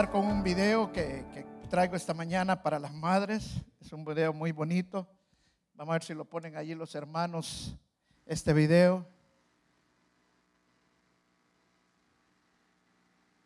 [0.00, 3.56] empezar con un video que, que traigo esta mañana para las madres.
[3.80, 5.06] Es un video muy bonito.
[5.74, 7.74] Vamos a ver si lo ponen allí los hermanos,
[8.24, 9.04] este video.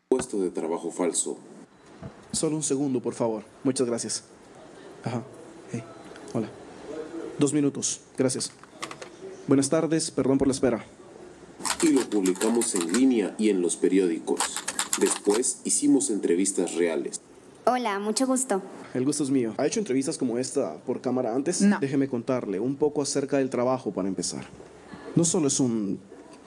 [0.07, 1.37] Puesto de trabajo falso.
[2.31, 3.43] Solo un segundo, por favor.
[3.63, 4.23] Muchas gracias.
[5.03, 5.23] Ajá.
[5.71, 5.83] Hey.
[6.33, 6.47] Hola.
[7.37, 7.99] Dos minutos.
[8.17, 8.51] Gracias.
[9.47, 10.09] Buenas tardes.
[10.09, 10.85] Perdón por la espera.
[11.81, 14.39] Y lo publicamos en línea y en los periódicos.
[14.99, 17.19] Después hicimos entrevistas reales.
[17.65, 18.61] Hola, mucho gusto.
[18.93, 19.53] El gusto es mío.
[19.57, 21.61] ¿Ha hecho entrevistas como esta por cámara antes?
[21.61, 21.79] No.
[21.79, 24.45] Déjeme contarle un poco acerca del trabajo para empezar.
[25.15, 25.99] No solo es un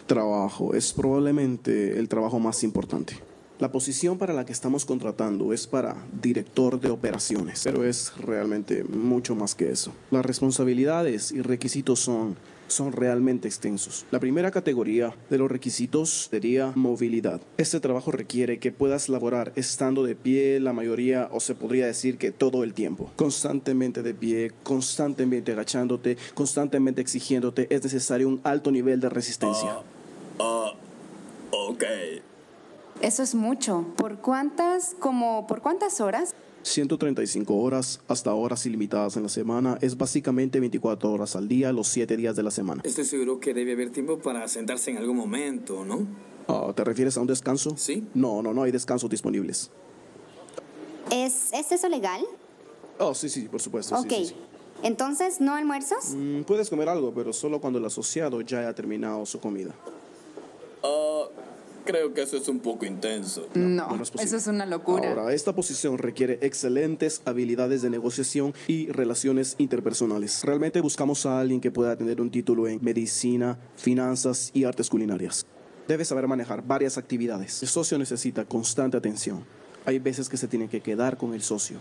[0.06, 3.14] trabajo, es probablemente el trabajo más importante.
[3.58, 8.84] La posición para la que estamos contratando es para director de operaciones, pero es realmente
[8.84, 9.92] mucho más que eso.
[10.12, 12.36] Las responsabilidades y requisitos son
[12.68, 14.06] son realmente extensos.
[14.10, 17.40] La primera categoría de los requisitos sería movilidad.
[17.56, 22.18] Este trabajo requiere que puedas laborar estando de pie la mayoría o se podría decir
[22.18, 23.10] que todo el tiempo.
[23.16, 27.66] Constantemente de pie, constantemente agachándote, constantemente exigiéndote.
[27.74, 29.78] Es necesario un alto nivel de resistencia.
[30.38, 30.72] Ah,
[31.50, 31.84] ok.
[33.00, 33.86] Eso es mucho.
[33.96, 36.34] ¿Por cuántas, como, por cuántas horas?
[36.62, 41.88] 135 horas hasta horas ilimitadas en la semana es básicamente 24 horas al día, los
[41.88, 42.82] 7 días de la semana.
[42.84, 46.06] Estoy seguro que debe haber tiempo para sentarse en algún momento, ¿no?
[46.48, 47.74] Ah, ¿Te refieres a un descanso?
[47.76, 48.04] Sí.
[48.14, 49.70] No, no, no hay descansos disponibles.
[51.10, 52.22] ¿Es, ¿Es eso legal?
[52.98, 53.94] Oh, sí, sí, por supuesto.
[53.96, 54.08] ok.
[54.08, 54.34] sí, sí.
[54.82, 56.14] Entonces, ¿no almuerzos?
[56.14, 59.74] Mm, puedes comer algo, pero solo cuando el asociado ya haya terminado su comida.
[60.84, 61.24] Ah,
[61.88, 63.48] creo que eso es un poco intenso.
[63.54, 64.24] No, no es posible.
[64.24, 65.08] eso es una locura.
[65.08, 70.44] Ahora, esta posición requiere excelentes habilidades de negociación y relaciones interpersonales.
[70.44, 75.46] Realmente buscamos a alguien que pueda tener un título en medicina, finanzas y artes culinarias.
[75.88, 77.62] Debe saber manejar varias actividades.
[77.62, 79.46] El socio necesita constante atención.
[79.86, 81.78] Hay veces que se tiene que quedar con el socio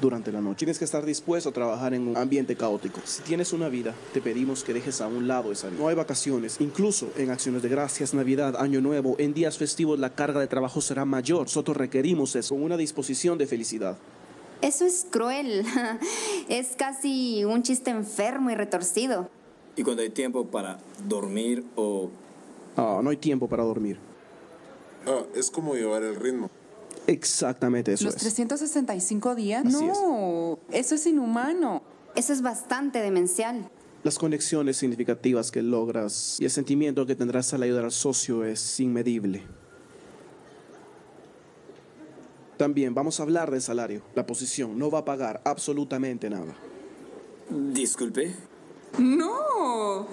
[0.00, 0.58] durante la noche.
[0.58, 3.00] Tienes que estar dispuesto a trabajar en un ambiente caótico.
[3.04, 5.80] Si tienes una vida, te pedimos que dejes a un lado esa vida.
[5.80, 6.56] No hay vacaciones.
[6.60, 10.80] Incluso en acciones de gracias, Navidad, Año Nuevo, en días festivos la carga de trabajo
[10.80, 11.42] será mayor.
[11.42, 13.96] Nosotros requerimos eso, con una disposición de felicidad.
[14.60, 15.64] Eso es cruel.
[16.48, 19.28] es casi un chiste enfermo y retorcido.
[19.76, 22.10] Y cuando hay tiempo para dormir o...
[22.76, 23.98] Ah, no hay tiempo para dormir.
[25.06, 26.50] Ah, es como llevar el ritmo.
[27.06, 28.20] Exactamente eso ¿Los es.
[28.20, 29.66] 365 días?
[29.66, 31.82] Así no, eso es inhumano.
[32.14, 33.68] Eso es bastante demencial.
[34.04, 38.78] Las conexiones significativas que logras y el sentimiento que tendrás al ayudar al socio es
[38.80, 39.42] inmedible.
[42.56, 44.02] También vamos a hablar del salario.
[44.14, 46.54] La posición no va a pagar absolutamente nada.
[47.50, 48.34] Disculpe.
[48.98, 50.06] No,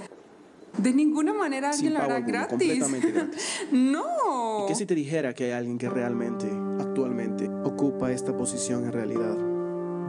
[0.78, 2.80] de ninguna manera Sin alguien lo pago hará alguno, gratis.
[2.80, 3.44] completamente gratis.
[3.72, 4.66] no.
[4.68, 6.48] ¿Qué si te dijera que hay alguien que realmente,
[6.92, 9.38] actualmente, ocupa esta posición en realidad?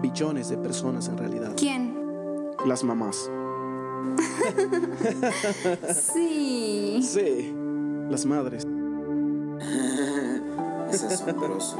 [0.00, 1.52] Billones de personas en realidad.
[1.56, 1.96] ¿Quién?
[2.66, 3.30] Las mamás.
[5.94, 7.00] Sí.
[7.02, 7.54] Sí,
[8.10, 8.66] las madres.
[10.92, 11.76] Es asombroso.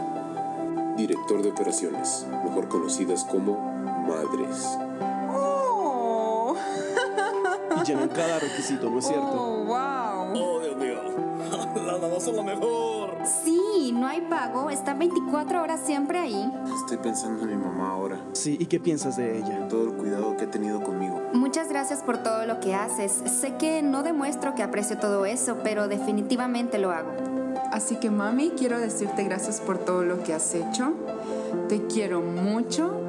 [0.97, 3.59] Director de operaciones, mejor conocidas como
[4.09, 4.67] madres.
[5.35, 6.55] Oh,
[7.79, 9.23] Y llenan cada requisito, ¿no es cierto?
[9.27, 10.33] oh, wow.
[10.35, 10.95] Oh, Dios mío.
[11.87, 13.12] Las mamás son lo mejor.
[13.25, 14.71] Sí, no hay pago.
[14.71, 16.53] Está 24 horas siempre ahí.
[16.75, 18.21] Estoy pensando en mi mamá ahora.
[18.33, 19.69] Sí, ¿y qué piensas de ella?
[19.69, 21.23] Todo el cuidado que ha tenido conmigo.
[21.33, 23.13] Muchas gracias por todo lo que haces.
[23.13, 27.11] Sé que no demuestro que aprecio todo eso, pero definitivamente lo hago.
[27.71, 30.93] Así que mami, quiero decirte gracias por todo lo que has hecho.
[31.69, 33.01] Te quiero mucho.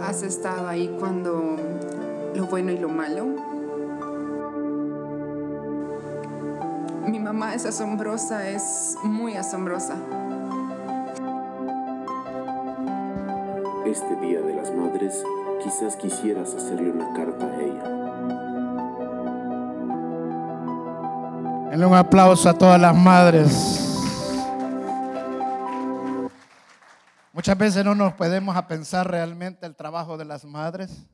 [0.00, 1.56] Has estado ahí cuando
[2.34, 3.51] lo bueno y lo malo.
[7.06, 9.96] Mi mamá es asombrosa, es muy asombrosa.
[13.84, 15.20] Este Día de las Madres,
[15.64, 17.82] quizás quisieras hacerle una carta a ella.
[21.70, 23.80] Denle un aplauso a todas las madres.
[27.32, 31.08] Muchas veces no nos podemos a pensar realmente el trabajo de las madres,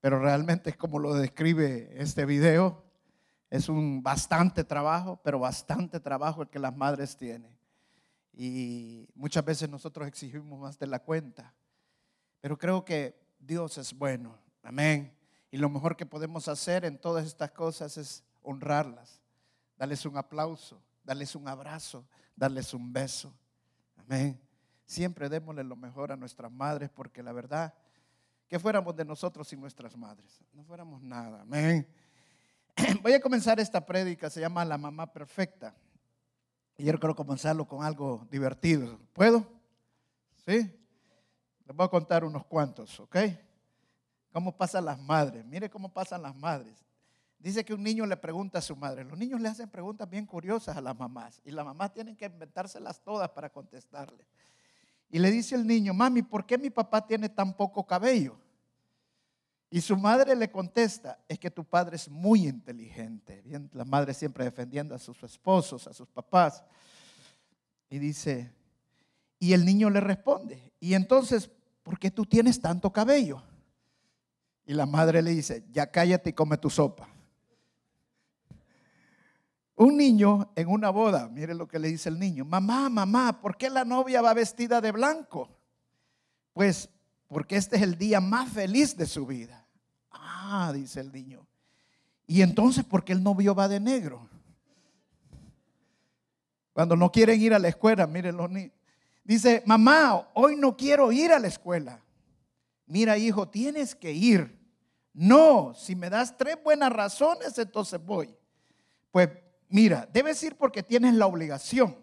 [0.00, 2.85] pero realmente es como lo describe este video.
[3.50, 7.56] Es un bastante trabajo, pero bastante trabajo el que las madres tienen.
[8.32, 11.54] Y muchas veces nosotros exigimos más de la cuenta.
[12.40, 14.38] Pero creo que Dios es bueno.
[14.62, 15.16] Amén.
[15.50, 19.20] Y lo mejor que podemos hacer en todas estas cosas es honrarlas,
[19.76, 23.32] darles un aplauso, darles un abrazo, darles un beso.
[23.96, 24.40] Amén.
[24.84, 27.74] Siempre démosle lo mejor a nuestras madres porque la verdad,
[28.48, 30.40] que fuéramos de nosotros sin nuestras madres?
[30.52, 31.42] No fuéramos nada.
[31.42, 31.88] Amén.
[33.02, 35.74] Voy a comenzar esta prédica, se llama La Mamá Perfecta.
[36.76, 38.98] Y yo quiero comenzarlo con algo divertido.
[39.12, 39.46] ¿Puedo?
[40.44, 40.70] ¿Sí?
[41.64, 43.16] Les voy a contar unos cuantos, ¿ok?
[44.32, 45.44] ¿Cómo pasan las madres?
[45.46, 46.84] Mire cómo pasan las madres.
[47.38, 49.04] Dice que un niño le pregunta a su madre.
[49.04, 52.26] Los niños le hacen preguntas bien curiosas a las mamás y las mamás tienen que
[52.26, 54.26] inventárselas todas para contestarle.
[55.08, 58.36] Y le dice el niño, mami, ¿por qué mi papá tiene tan poco cabello?
[59.76, 63.42] Y su madre le contesta, es que tu padre es muy inteligente.
[63.74, 66.64] La madre siempre defendiendo a sus esposos, a sus papás.
[67.90, 68.50] Y dice,
[69.38, 71.50] y el niño le responde, y entonces,
[71.82, 73.42] ¿por qué tú tienes tanto cabello?
[74.64, 77.06] Y la madre le dice, ya cállate y come tu sopa.
[79.74, 83.58] Un niño en una boda, mire lo que le dice el niño, mamá, mamá, ¿por
[83.58, 85.50] qué la novia va vestida de blanco?
[86.54, 86.88] Pues
[87.28, 89.64] porque este es el día más feliz de su vida.
[90.48, 91.44] Ah, dice el niño.
[92.24, 94.28] Y entonces, ¿por qué el novio va de negro?
[96.72, 98.72] Cuando no quieren ir a la escuela, miren los niños.
[99.24, 102.00] Dice, mamá, hoy no quiero ir a la escuela.
[102.86, 104.56] Mira, hijo, tienes que ir.
[105.12, 108.32] No, si me das tres buenas razones, entonces voy.
[109.10, 109.28] Pues
[109.68, 111.96] mira, debes ir porque tienes la obligación,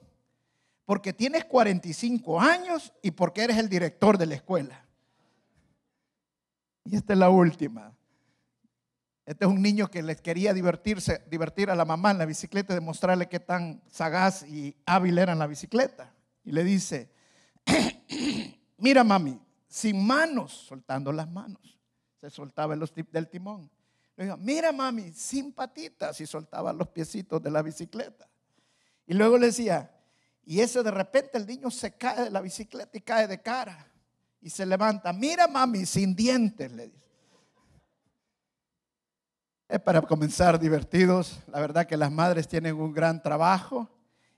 [0.83, 4.85] porque tienes 45 años y porque eres el director de la escuela.
[6.83, 7.95] Y esta es la última.
[9.25, 12.73] Este es un niño que les quería divertirse, divertir a la mamá en la bicicleta,
[12.73, 16.13] demostrarle qué tan sagaz y hábil era en la bicicleta.
[16.43, 17.09] Y le dice,
[18.77, 21.79] mira mami, sin manos, soltando las manos,
[22.19, 23.71] se soltaba los del timón.
[24.17, 28.27] Le digo, mira mami, sin patitas, y soltaba los piecitos de la bicicleta.
[29.07, 29.89] Y luego le decía,
[30.43, 33.89] y eso de repente el niño se cae de la bicicleta y cae de cara.
[34.41, 37.02] Y se levanta, mira mami, sin dientes, le dice.
[39.73, 41.39] Es para comenzar divertidos.
[41.47, 43.89] La verdad que las madres tienen un gran trabajo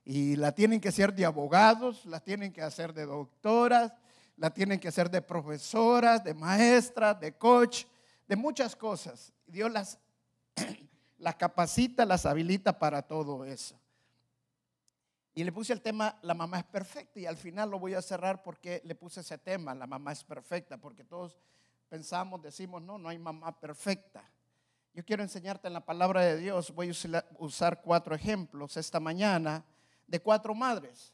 [0.06, 3.92] y la tienen que hacer de abogados, la tienen que hacer de doctoras,
[4.38, 7.84] la tienen que hacer de profesoras, de maestras, de coach,
[8.30, 9.34] de muchas cosas.
[9.46, 10.00] Dios las,
[11.18, 13.78] las capacita, las habilita para todo eso.
[15.34, 18.02] Y le puse el tema, la mamá es perfecta, y al final lo voy a
[18.02, 21.38] cerrar porque le puse ese tema, la mamá es perfecta, porque todos
[21.90, 24.24] pensamos, decimos, no, no hay mamá perfecta.
[24.96, 29.62] Yo quiero enseñarte en la palabra de Dios, voy a usar cuatro ejemplos esta mañana
[30.08, 31.12] de cuatro madres,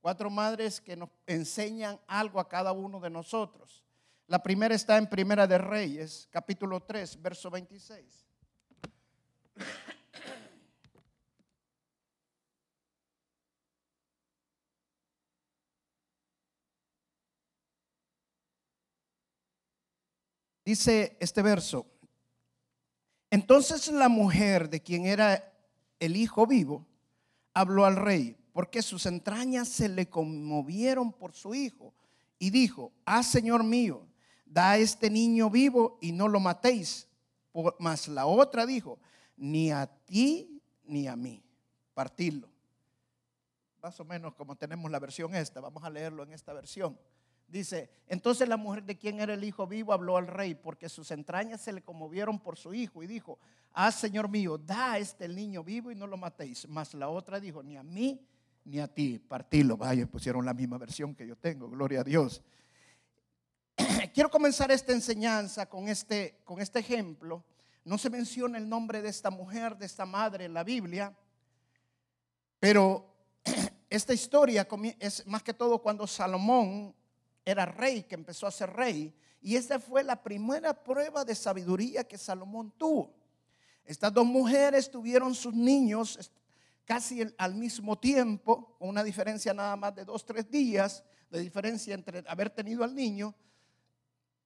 [0.00, 3.84] cuatro madres que nos enseñan algo a cada uno de nosotros.
[4.28, 8.24] La primera está en Primera de Reyes, capítulo 3, verso 26.
[20.64, 21.97] Dice este verso,
[23.30, 25.52] entonces la mujer de quien era
[26.00, 26.86] el hijo vivo
[27.54, 31.94] habló al rey, porque sus entrañas se le conmovieron por su hijo,
[32.38, 34.06] y dijo, ah, Señor mío,
[34.46, 37.08] da a este niño vivo y no lo matéis.
[37.78, 38.98] Mas la otra dijo,
[39.36, 41.42] ni a ti ni a mí,
[41.94, 42.48] partirlo.
[43.82, 46.98] Más o menos como tenemos la versión esta, vamos a leerlo en esta versión.
[47.48, 51.10] Dice, entonces la mujer de quien era el hijo vivo habló al rey porque sus
[51.10, 53.38] entrañas se le conmovieron por su hijo y dijo,
[53.72, 56.68] ah, Señor mío, da a este niño vivo y no lo matéis.
[56.68, 58.20] Mas la otra dijo, ni a mí
[58.68, 59.78] ni a ti, partilo.
[59.78, 62.42] Vaya, pusieron la misma versión que yo tengo, gloria a Dios.
[64.12, 67.42] Quiero comenzar esta enseñanza con este, con este ejemplo.
[67.84, 71.16] No se menciona el nombre de esta mujer, de esta madre en la Biblia,
[72.60, 73.14] pero
[73.88, 76.94] esta historia es más que todo cuando Salomón
[77.50, 79.14] era rey, que empezó a ser rey.
[79.40, 83.14] Y esa fue la primera prueba de sabiduría que Salomón tuvo.
[83.84, 86.30] Estas dos mujeres tuvieron sus niños
[86.84, 91.94] casi al mismo tiempo, con una diferencia nada más de dos, tres días de diferencia
[91.94, 93.34] entre haber tenido al niño.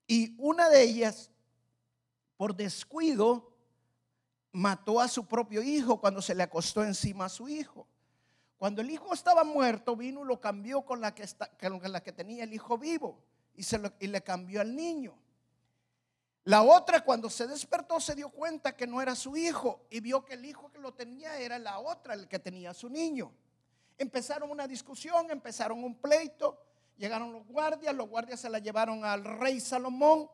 [0.07, 1.31] Y una de ellas,
[2.37, 3.57] por descuido,
[4.53, 7.87] mató a su propio hijo cuando se le acostó encima a su hijo.
[8.63, 12.01] Cuando el hijo estaba muerto, vino y lo cambió con la que, está, con la
[12.01, 13.19] que tenía el hijo vivo
[13.57, 15.19] y, se y le cambió al niño.
[16.45, 20.25] La otra, cuando se despertó, se dio cuenta que no era su hijo y vio
[20.25, 23.33] que el hijo que lo tenía era la otra, el que tenía a su niño.
[23.99, 26.65] Empezaron una discusión, empezaron un pleito,
[26.97, 30.31] llegaron los guardias, los guardias se la llevaron al rey Salomón.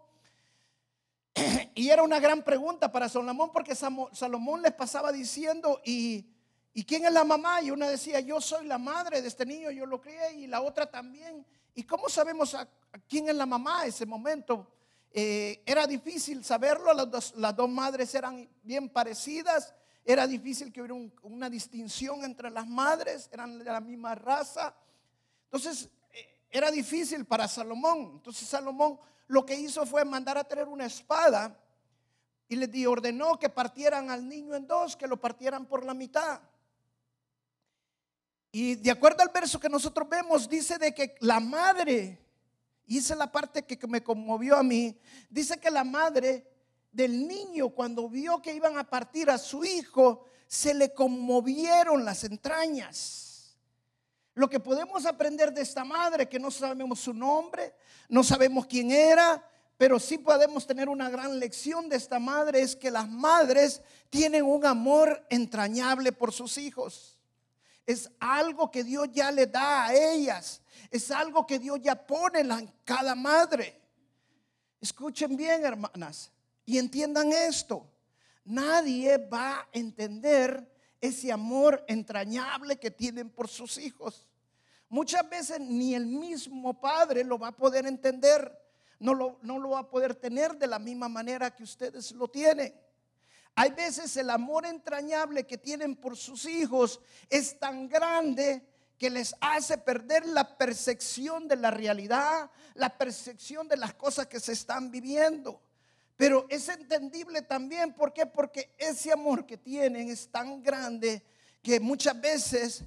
[1.75, 6.26] Y era una gran pregunta para Salomón porque Salomón les pasaba diciendo, y
[6.78, 7.61] ¿Y quién es la mamá?
[7.61, 10.61] Y una decía, yo soy la madre de este niño, yo lo crié, y la
[10.61, 11.44] otra también.
[11.75, 12.56] ¿Y cómo sabemos
[13.08, 14.64] quién es la mamá en ese momento?
[15.11, 20.94] Eh, era difícil saberlo, las dos, madres eran bien parecidas, era difícil que hubiera
[21.25, 24.73] una distinción entre las madres, eran de la misma raza.
[25.47, 28.12] Entonces, eh, era difícil para Salomón.
[28.14, 31.58] Entonces Salomón lo que hizo fue mandar a traer una espada
[32.49, 36.40] y ordenó que partieran al niño en dos, que lo partieran por la mitad.
[38.50, 42.19] Y de acuerdo al verso que nosotros vemos, dice de que la madre,
[42.87, 46.47] y esa es la parte que me conmovió a mí, dice que la madre
[46.90, 52.25] del niño cuando vio que iban a partir a su hijo, se le conmovieron las
[52.25, 53.57] entrañas.
[54.35, 57.75] Lo que podemos aprender de esta madre, que no sabemos su nombre,
[58.09, 59.45] no sabemos quién era,
[59.76, 64.45] pero sí podemos tener una gran lección de esta madre, es que las madres tienen
[64.45, 67.17] un amor entrañable por sus hijos.
[67.88, 70.61] Es algo que Dios ya le da a ellas.
[70.90, 73.80] Es algo que Dios ya pone en cada madre.
[74.78, 76.30] Escuchen bien, hermanas,
[76.66, 77.90] y entiendan esto.
[78.45, 84.26] Nadie va a entender ese amor entrañable que tienen por sus hijos.
[84.90, 88.52] Muchas veces ni el mismo padre lo va a poder entender,
[88.99, 92.28] no lo, no lo va a poder tener de la misma manera que ustedes lo
[92.28, 92.75] tienen.
[93.60, 98.64] Hay veces el amor entrañable que tienen por sus hijos es tan grande
[98.96, 104.38] que les hace perder la percepción de la realidad, la percepción de las cosas que
[104.38, 105.60] se están viviendo.
[106.16, 108.26] Pero es entendible también, ¿por qué?
[108.26, 111.24] Porque ese amor que tienen es tan grande
[111.60, 112.84] que muchas veces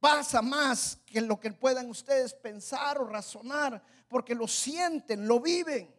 [0.00, 5.94] pasa más que lo que puedan ustedes pensar o razonar, porque lo sienten, lo viven.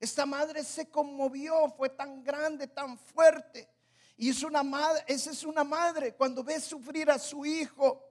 [0.00, 3.68] Esta madre se conmovió, fue tan grande, tan fuerte.
[4.16, 8.02] Y es una madre, esa es una madre cuando ve sufrir a su hijo,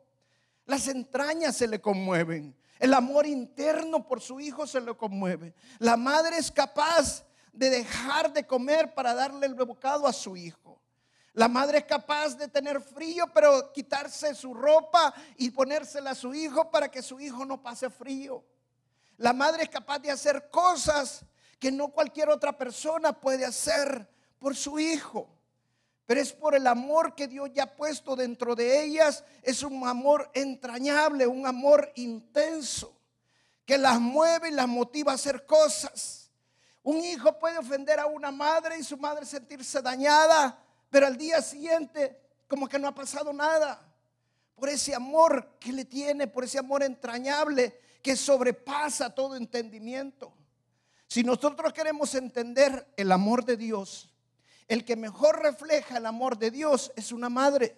[0.66, 2.56] las entrañas se le conmueven.
[2.78, 5.56] El amor interno por su hijo se le conmueve.
[5.80, 10.80] La madre es capaz de dejar de comer para darle el bocado a su hijo.
[11.34, 16.34] La madre es capaz de tener frío, pero quitarse su ropa y ponérsela a su
[16.34, 18.44] hijo para que su hijo no pase frío.
[19.18, 21.26] La madre es capaz de hacer cosas
[21.60, 25.30] que no cualquier otra persona puede hacer por su hijo.
[26.06, 29.24] Pero es por el amor que Dios ya ha puesto dentro de ellas.
[29.44, 32.98] Es un amor entrañable, un amor intenso,
[33.66, 36.32] que las mueve y las motiva a hacer cosas.
[36.82, 40.58] Un hijo puede ofender a una madre y su madre sentirse dañada,
[40.90, 43.80] pero al día siguiente como que no ha pasado nada.
[44.56, 50.34] Por ese amor que le tiene, por ese amor entrañable que sobrepasa todo entendimiento.
[51.10, 54.10] Si nosotros queremos entender el amor de Dios,
[54.68, 57.78] el que mejor refleja el amor de Dios es una madre.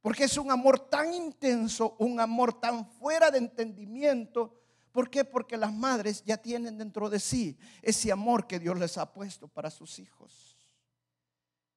[0.00, 4.54] Porque es un amor tan intenso, un amor tan fuera de entendimiento,
[4.98, 5.24] ¿Por qué?
[5.24, 9.46] Porque las madres ya tienen dentro de sí ese amor que Dios les ha puesto
[9.46, 10.56] para sus hijos.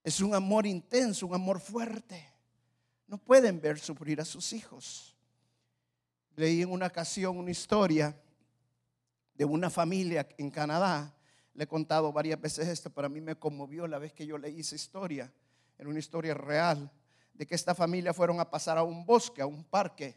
[0.04, 2.28] Es un amor intenso, un amor fuerte.
[3.06, 5.16] No pueden ver sufrir a sus hijos.
[6.36, 8.20] Leí en una ocasión una historia
[9.42, 11.16] de una familia en Canadá.
[11.56, 14.38] Le he contado varias veces esto, pero a mí me conmovió la vez que yo
[14.38, 15.34] leí esa historia.
[15.80, 16.92] Era una historia real
[17.34, 20.16] de que esta familia fueron a pasar a un bosque, a un parque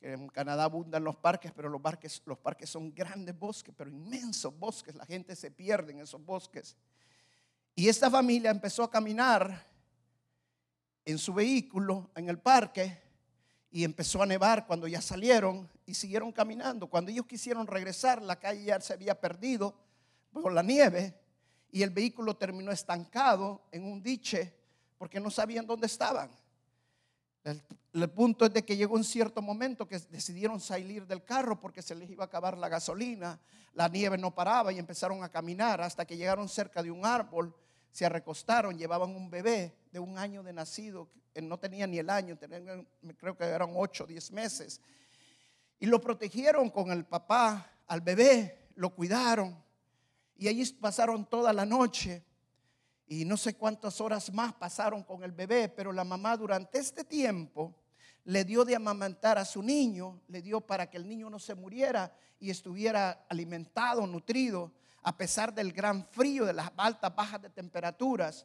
[0.00, 4.56] en Canadá abundan los parques, pero los parques, los parques son grandes bosques, pero inmensos
[4.56, 4.94] bosques.
[4.94, 6.76] La gente se pierde en esos bosques.
[7.74, 9.66] Y esta familia empezó a caminar
[11.04, 12.96] en su vehículo en el parque
[13.72, 16.88] y empezó a nevar cuando ya salieron y siguieron caminando.
[16.88, 19.74] Cuando ellos quisieron regresar, la calle ya se había perdido
[20.32, 21.14] por la nieve
[21.70, 24.52] y el vehículo terminó estancado en un diche
[24.98, 26.30] porque no sabían dónde estaban.
[27.92, 31.80] El, punto es de que llegó un cierto momento que decidieron salir del carro porque
[31.80, 33.38] se les iba a acabar la gasolina,
[33.74, 37.54] la nieve no paraba y empezaron a caminar hasta que llegaron cerca de un árbol,
[37.92, 41.08] se recostaron, llevaban un bebé de un año de nacido,
[41.40, 42.36] no tenía ni el año,
[43.16, 44.80] creo que eran 8 o 10 meses,
[45.78, 49.62] y lo protegieron con el papá al bebé, lo cuidaron.
[50.36, 52.24] Y allí pasaron toda la noche.
[53.06, 57.04] Y no sé cuántas horas más pasaron con el bebé, pero la mamá durante este
[57.04, 57.74] tiempo
[58.24, 61.54] le dio de amamantar a su niño, le dio para que el niño no se
[61.54, 67.50] muriera y estuviera alimentado, nutrido, a pesar del gran frío, de las altas, bajas de
[67.50, 68.44] temperaturas.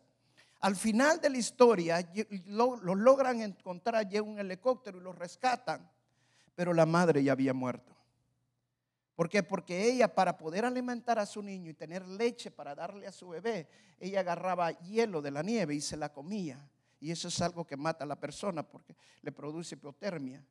[0.59, 2.07] Al final de la historia,
[2.45, 5.89] lo, logran encontrar, llega un helicóptero y lo rescatan,
[6.55, 7.95] pero la madre ya había muerto.
[9.15, 9.43] ¿Por qué?
[9.43, 13.29] Porque ella para poder alimentar a su niño y tener leche para darle a su
[13.29, 13.67] bebé,
[13.99, 16.67] ella agarraba hielo de la nieve y se la comía.
[16.99, 20.43] Y eso es algo que mata a la persona porque le produce hipotermia.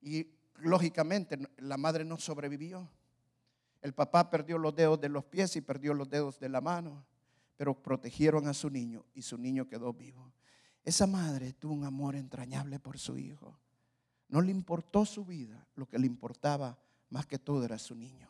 [0.00, 0.26] Y
[0.56, 2.88] lógicamente la madre no sobrevivió.
[3.82, 7.04] El papá perdió los dedos de los pies y perdió los dedos de la mano,
[7.56, 10.32] pero protegieron a su niño y su niño quedó vivo.
[10.84, 13.58] Esa madre tuvo un amor entrañable por su hijo.
[14.28, 16.78] No le importó su vida, lo que le importaba
[17.10, 18.28] más que todo era su niño.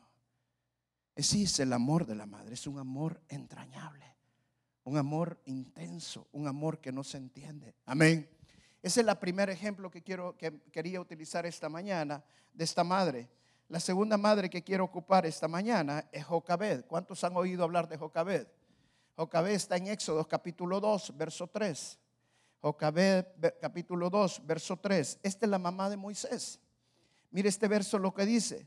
[1.15, 4.05] Ese es el amor de la madre, es un amor entrañable,
[4.85, 7.75] un amor intenso, un amor que no se entiende.
[7.87, 8.29] Amén.
[8.81, 13.29] Ese es el primer ejemplo que, quiero, que quería utilizar esta mañana de esta madre.
[13.69, 16.85] La segunda madre que quiero ocupar esta mañana es Jocabed.
[16.87, 18.47] ¿Cuántos han oído hablar de Jocabed?
[19.17, 21.99] Jocabed está en Éxodo capítulo 2, verso 3.
[22.61, 23.27] Jocabed
[23.61, 25.21] capítulo 2, verso 3.
[25.23, 26.61] Esta es la mamá de Moisés.
[27.31, 28.67] Mire este verso lo que dice.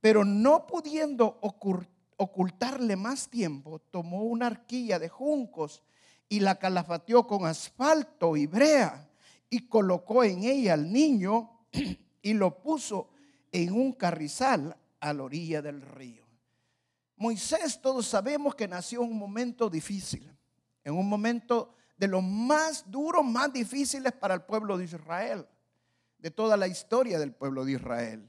[0.00, 1.38] Pero no pudiendo
[2.16, 5.82] ocultarle más tiempo, tomó una arquilla de juncos
[6.28, 9.08] y la calafateó con asfalto y brea
[9.50, 11.66] y colocó en ella al niño
[12.22, 13.10] y lo puso
[13.50, 16.24] en un carrizal a la orilla del río.
[17.16, 20.32] Moisés, todos sabemos que nació en un momento difícil,
[20.82, 25.46] en un momento de los más duros, más difíciles para el pueblo de Israel,
[26.18, 28.28] de toda la historia del pueblo de Israel.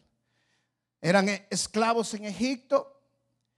[1.01, 3.01] Eran esclavos en Egipto,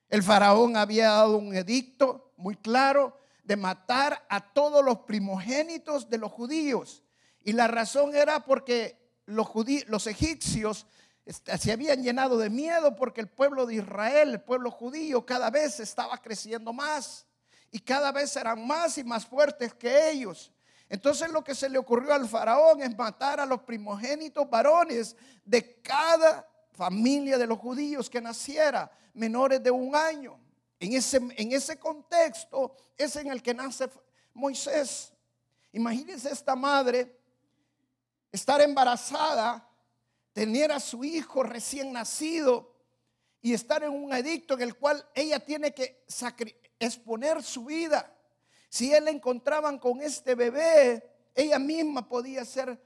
[0.08, 6.18] el faraón había dado un edicto muy claro de matar a todos los primogénitos de
[6.18, 7.04] los judíos.
[7.44, 9.50] Y la razón era porque los,
[9.88, 10.88] los egipcios
[11.26, 15.50] este, se habían llenado de miedo porque el pueblo de Israel, el pueblo judío, cada
[15.50, 17.28] vez estaba creciendo más
[17.76, 20.50] y cada vez eran más y más fuertes que ellos.
[20.88, 25.14] Entonces lo que se le ocurrió al faraón es matar a los primogénitos varones
[25.44, 30.40] de cada familia de los judíos que naciera menores de un año.
[30.80, 33.90] En ese, en ese contexto es en el que nace
[34.34, 35.12] Moisés.
[35.74, 37.14] Imagínense esta madre
[38.32, 39.70] estar embarazada,
[40.32, 42.74] tener a su hijo recién nacido
[43.42, 46.06] y estar en un edicto en el cual ella tiene que
[46.80, 48.12] exponer su vida.
[48.70, 52.82] Si él la encontraban con este bebé, ella misma podía ser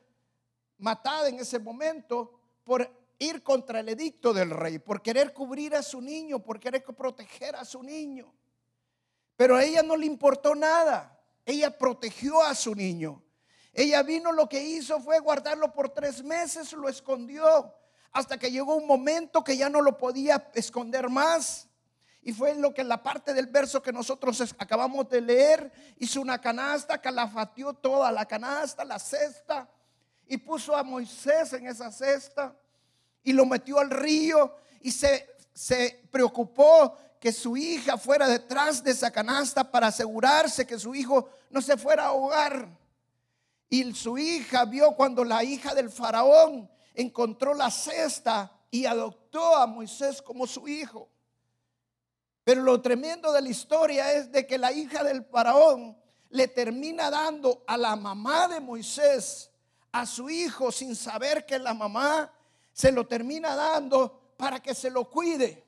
[0.78, 5.84] matada en ese momento por ir contra el edicto del rey, por querer cubrir a
[5.84, 8.34] su niño, por querer proteger a su niño.
[9.36, 11.18] Pero a ella no le importó nada.
[11.46, 13.24] Ella protegió a su niño.
[13.72, 17.74] Ella vino, lo que hizo fue guardarlo por tres meses, lo escondió,
[18.12, 21.69] hasta que llegó un momento que ya no lo podía esconder más.
[22.22, 26.22] Y fue lo que en la parte del verso que nosotros acabamos de leer, hizo
[26.22, 29.70] una canasta, calafateó toda la canasta, la cesta,
[30.28, 32.56] y puso a Moisés en esa cesta,
[33.24, 38.92] y lo metió al río, y se, se preocupó que su hija fuera detrás de
[38.92, 42.68] esa canasta para asegurarse que su hijo no se fuera a ahogar.
[43.70, 49.68] Y su hija vio cuando la hija del faraón encontró la cesta y adoptó a
[49.68, 51.10] Moisés como su hijo.
[52.50, 55.96] Pero lo tremendo de la historia es de que la hija del faraón
[56.30, 59.52] le termina dando a la mamá de Moisés
[59.92, 62.34] a su hijo sin saber que la mamá
[62.74, 65.64] se lo termina dando para que se lo cuide.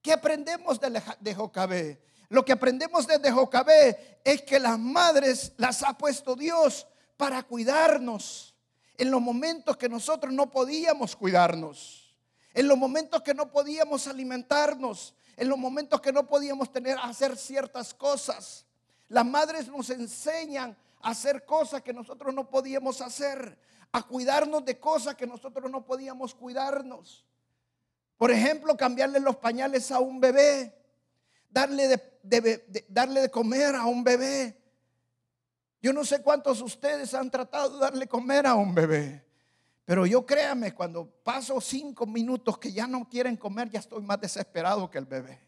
[0.00, 2.00] ¿Qué aprendemos de, de Jocabé?
[2.28, 8.54] Lo que aprendemos desde Jocabé es que las madres las ha puesto Dios para cuidarnos
[8.96, 12.16] en los momentos que nosotros no podíamos cuidarnos,
[12.54, 17.36] en los momentos que no podíamos alimentarnos, en los momentos que no podíamos tener hacer
[17.36, 18.64] ciertas cosas.
[19.08, 23.58] Las madres nos enseñan a hacer cosas que nosotros no podíamos hacer,
[23.92, 27.24] a cuidarnos de cosas que nosotros no podíamos cuidarnos.
[28.16, 30.74] Por ejemplo, cambiarle los pañales a un bebé,
[31.50, 31.88] darle
[32.22, 34.56] de, darle de comer a un bebé,
[35.82, 39.25] yo no sé cuántos de ustedes han tratado de darle comer a un bebé.
[39.86, 44.20] Pero yo créame, cuando paso cinco minutos que ya no quieren comer, ya estoy más
[44.20, 45.40] desesperado que el bebé.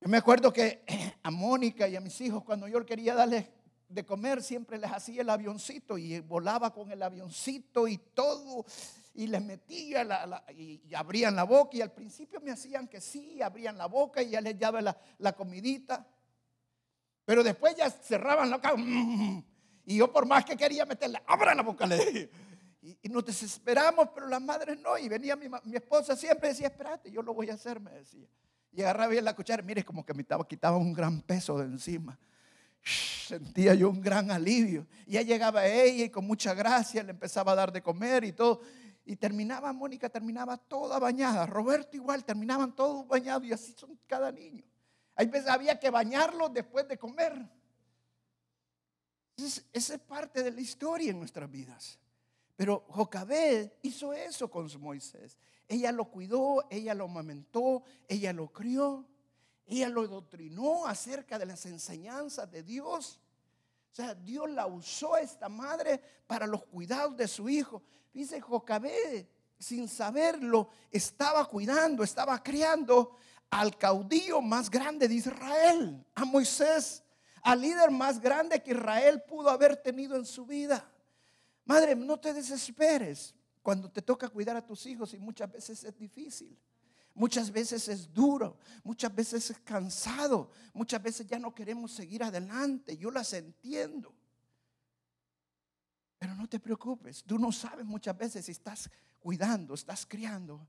[0.00, 0.84] Yo me acuerdo que
[1.24, 3.46] a Mónica y a mis hijos, cuando yo quería darles
[3.88, 8.64] de comer, siempre les hacía el avioncito y volaba con el avioncito y todo.
[9.14, 11.76] Y les metía la, y, abrían la boca.
[11.76, 15.32] Y al principio me hacían que sí, abrían la boca y ya les daba la,
[15.32, 16.06] comidita.
[17.24, 18.76] Pero después ya cerraban la boca.
[19.88, 22.30] Y yo por más que quería meterle, abra la boca, le dije.
[23.02, 24.98] Y, nos desesperamos, pero las madres no.
[24.98, 28.28] Y venía mi, mi, esposa siempre decía, espérate, yo lo voy a hacer, me decía.
[28.70, 31.64] Y agarraba bien la cuchara, mire, como que me estaba, quitaba un gran peso de
[31.64, 32.18] encima.
[32.84, 34.86] sentía yo un gran alivio.
[35.06, 38.32] Y ya llegaba ella y con mucha gracia le empezaba a dar de comer y
[38.32, 38.60] todo.
[39.06, 41.46] Y terminaba, Mónica terminaba toda bañada.
[41.46, 44.64] Roberto igual, terminaban todos bañados y así son cada niño.
[45.14, 47.48] Hay veces había que bañarlos después de comer.
[49.38, 51.98] Esa es parte de la historia en nuestras vidas.
[52.56, 55.38] Pero Jocabed hizo eso con Moisés.
[55.68, 59.06] Ella lo cuidó, ella lo amamentó, ella lo crió,
[59.66, 63.20] ella lo doctrinó acerca de las enseñanzas de Dios.
[63.92, 67.82] O sea, Dios la usó esta madre para los cuidados de su hijo.
[68.12, 69.26] Dice Jocabed,
[69.58, 73.16] sin saberlo, estaba cuidando, estaba criando
[73.50, 77.02] al caudillo más grande de Israel, a Moisés,
[77.42, 80.90] al líder más grande que Israel pudo haber tenido en su vida.
[81.64, 85.98] Madre, no te desesperes cuando te toca cuidar a tus hijos y muchas veces es
[85.98, 86.58] difícil.
[87.14, 92.96] Muchas veces es duro, muchas veces es cansado, muchas veces ya no queremos seguir adelante.
[92.96, 94.14] Yo las entiendo.
[96.16, 100.68] Pero no te preocupes, tú no sabes muchas veces si estás cuidando, estás criando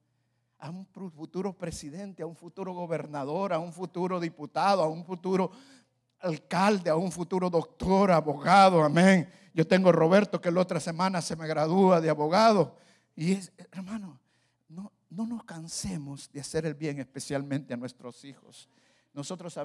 [0.57, 5.51] a un futuro presidente, a un futuro gobernador, a un futuro diputado, a un futuro
[6.19, 9.29] alcalde, a un futuro doctor, abogado, amén.
[9.53, 12.75] Yo tengo Roberto que la otra semana se me gradúa de abogado.
[13.15, 14.19] Y es, hermano,
[14.67, 18.69] no, no nos cansemos de hacer el bien, especialmente a nuestros hijos.
[19.13, 19.57] Nosotros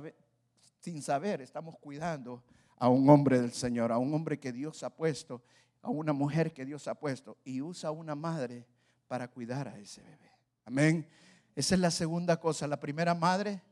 [0.80, 2.42] sin saber estamos cuidando
[2.76, 5.42] a un hombre del Señor, a un hombre que Dios ha puesto,
[5.82, 8.66] a una mujer que Dios ha puesto y usa una madre
[9.06, 10.30] para cuidar a ese bebé.
[10.64, 11.06] Amén.
[11.54, 12.66] Esa es la segunda cosa.
[12.66, 13.62] La primera madre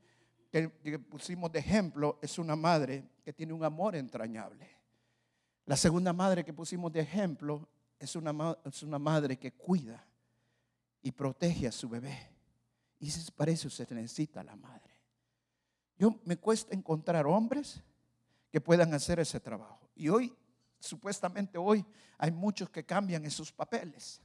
[0.53, 4.69] que, pusimos de ejemplo es una madre que tiene un amor entrañable.
[5.65, 7.67] La segunda madre que pusimos de ejemplo
[7.99, 10.07] es una, es una madre que cuida
[11.01, 12.31] y protege a su bebé.
[12.99, 14.93] Y para eso se necesita la madre.
[15.97, 17.83] Yo me cuesta encontrar hombres
[18.51, 19.89] que puedan hacer ese trabajo.
[19.95, 20.37] Y hoy,
[20.79, 21.85] supuestamente hoy,
[22.19, 24.21] hay muchos que cambian esos papeles.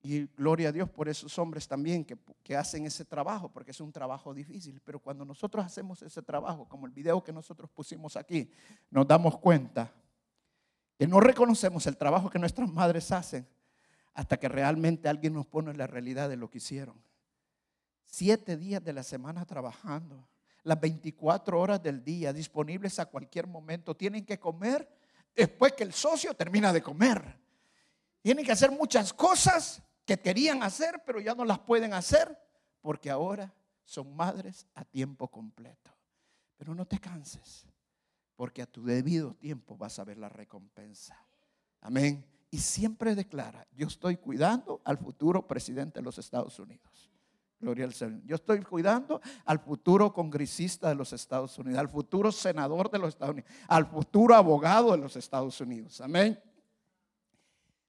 [0.00, 3.80] Y gloria a Dios por esos hombres también que, que, hacen ese trabajo, porque es
[3.80, 4.80] un trabajo difícil.
[4.84, 8.50] Pero cuando nosotros hacemos ese trabajo, como el video que nosotros pusimos aquí,
[8.90, 9.92] nos damos cuenta
[10.96, 13.46] que no reconocemos el trabajo que nuestras madres hacen
[14.14, 17.00] hasta que realmente alguien nos pone la realidad de lo que hicieron.
[18.04, 20.28] Siete días de la semana trabajando,
[20.64, 23.94] las 24 horas del día disponibles a cualquier momento.
[23.96, 24.88] Tienen que comer
[25.34, 27.38] después que el socio termina de comer.
[28.22, 32.36] Tienen que hacer muchas cosas que querían hacer, pero ya no las pueden hacer
[32.80, 33.52] porque ahora
[33.84, 35.90] son madres a tiempo completo.
[36.56, 37.66] Pero no te canses,
[38.34, 41.16] porque a tu debido tiempo vas a ver la recompensa.
[41.80, 42.24] Amén.
[42.50, 47.10] Y siempre declara, yo estoy cuidando al futuro presidente de los Estados Unidos.
[47.60, 48.22] Gloria al Señor.
[48.24, 53.10] Yo estoy cuidando al futuro congresista de los Estados Unidos, al futuro senador de los
[53.10, 56.00] Estados Unidos, al futuro abogado de los Estados Unidos.
[56.00, 56.40] Amén.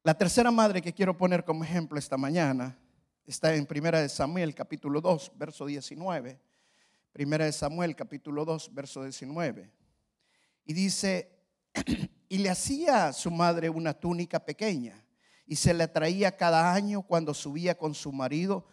[0.02, 2.80] La tercera madre que quiero poner como ejemplo esta mañana
[3.26, 6.40] está en Primera de Samuel capítulo 2, verso 19.
[7.12, 9.70] Primera de Samuel capítulo 2, verso 19.
[10.64, 11.44] Y dice,
[12.30, 15.06] y le hacía a su madre una túnica pequeña
[15.46, 18.68] y se la traía cada año cuando subía con su marido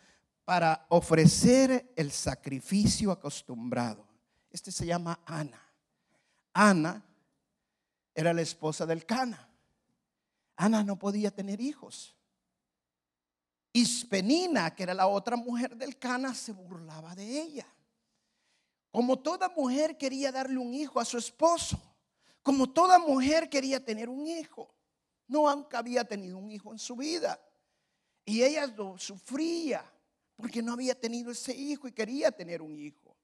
[0.45, 4.07] para ofrecer el sacrificio acostumbrado.
[4.49, 5.61] Este se llama Ana.
[6.53, 7.05] Ana
[8.15, 9.51] era la esposa del Cana.
[10.57, 12.17] Ana no podía tener hijos.
[13.73, 17.67] Ispenina, que era la otra mujer del Cana, se burlaba de ella.
[18.91, 21.79] Como toda mujer quería darle un hijo a su esposo,
[22.43, 24.75] como toda mujer quería tener un hijo,
[25.29, 27.39] no nunca había tenido un hijo en su vida.
[28.25, 29.85] Y ella lo sufría
[30.37, 33.15] porque no había tenido ese hijo y quería tener un hijo.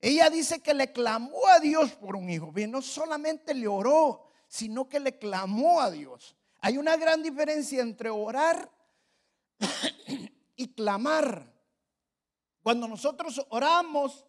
[0.00, 2.50] Ella dice que le clamó a Dios por un hijo.
[2.50, 6.36] Bien, no solamente le oró, sino que le clamó a Dios.
[6.62, 8.70] Hay una gran diferencia entre orar
[10.56, 11.52] y clamar.
[12.62, 14.24] Cuando nosotros oramos,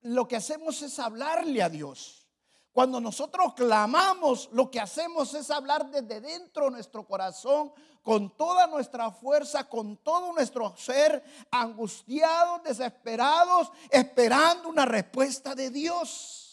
[0.00, 2.26] lo que hacemos es hablarle a Dios.
[2.72, 8.66] Cuando nosotros clamamos, lo que hacemos es hablar desde dentro de nuestro corazón, con toda
[8.66, 16.45] nuestra fuerza, con todo nuestro ser, angustiados, desesperados, esperando una respuesta de Dios.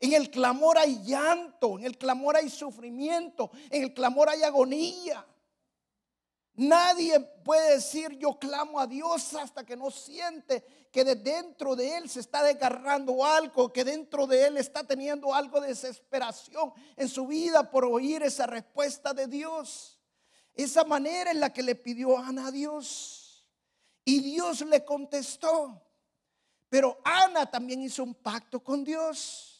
[0.00, 5.26] En el clamor hay llanto, en el clamor hay sufrimiento, en el clamor hay agonía.
[6.54, 11.96] Nadie puede decir yo clamo a Dios hasta que no siente que de dentro de
[11.96, 17.08] él se está desgarrando algo, que dentro de él está teniendo algo de desesperación en
[17.08, 19.98] su vida por oír esa respuesta de Dios.
[20.54, 23.46] Esa manera en la que le pidió Ana a Dios.
[24.04, 25.80] Y Dios le contestó.
[26.68, 29.59] Pero Ana también hizo un pacto con Dios.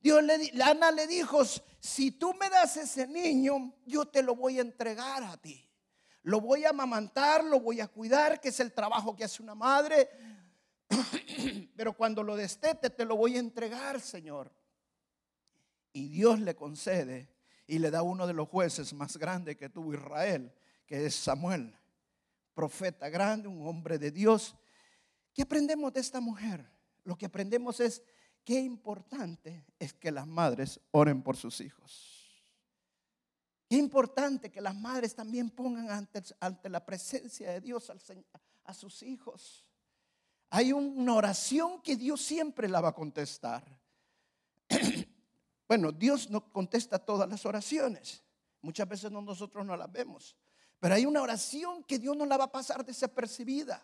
[0.00, 1.42] Dios le, Ana le dijo,
[1.78, 5.66] si tú me das ese niño, yo te lo voy a entregar a ti.
[6.22, 9.54] Lo voy a amamantar, lo voy a cuidar, que es el trabajo que hace una
[9.54, 10.08] madre.
[11.76, 14.52] Pero cuando lo destete, te lo voy a entregar, Señor.
[15.92, 17.28] Y Dios le concede
[17.66, 20.52] y le da uno de los jueces más grandes que tuvo Israel,
[20.86, 21.74] que es Samuel,
[22.54, 24.56] profeta grande, un hombre de Dios.
[25.32, 26.68] ¿Qué aprendemos de esta mujer?
[27.04, 28.02] Lo que aprendemos es
[28.44, 32.42] qué importante es que las madres oren por sus hijos.
[33.68, 36.08] Qué importante que las madres también pongan
[36.40, 37.90] ante, la presencia de Dios
[38.64, 39.64] a sus hijos.
[40.50, 43.64] Hay una oración que Dios siempre la va a contestar.
[45.68, 48.24] Bueno, Dios no contesta todas las oraciones.
[48.60, 50.34] Muchas veces no- nosotros no las vemos.
[50.80, 53.80] Pero hay una oración que Dios no la va a pasar desapercibida.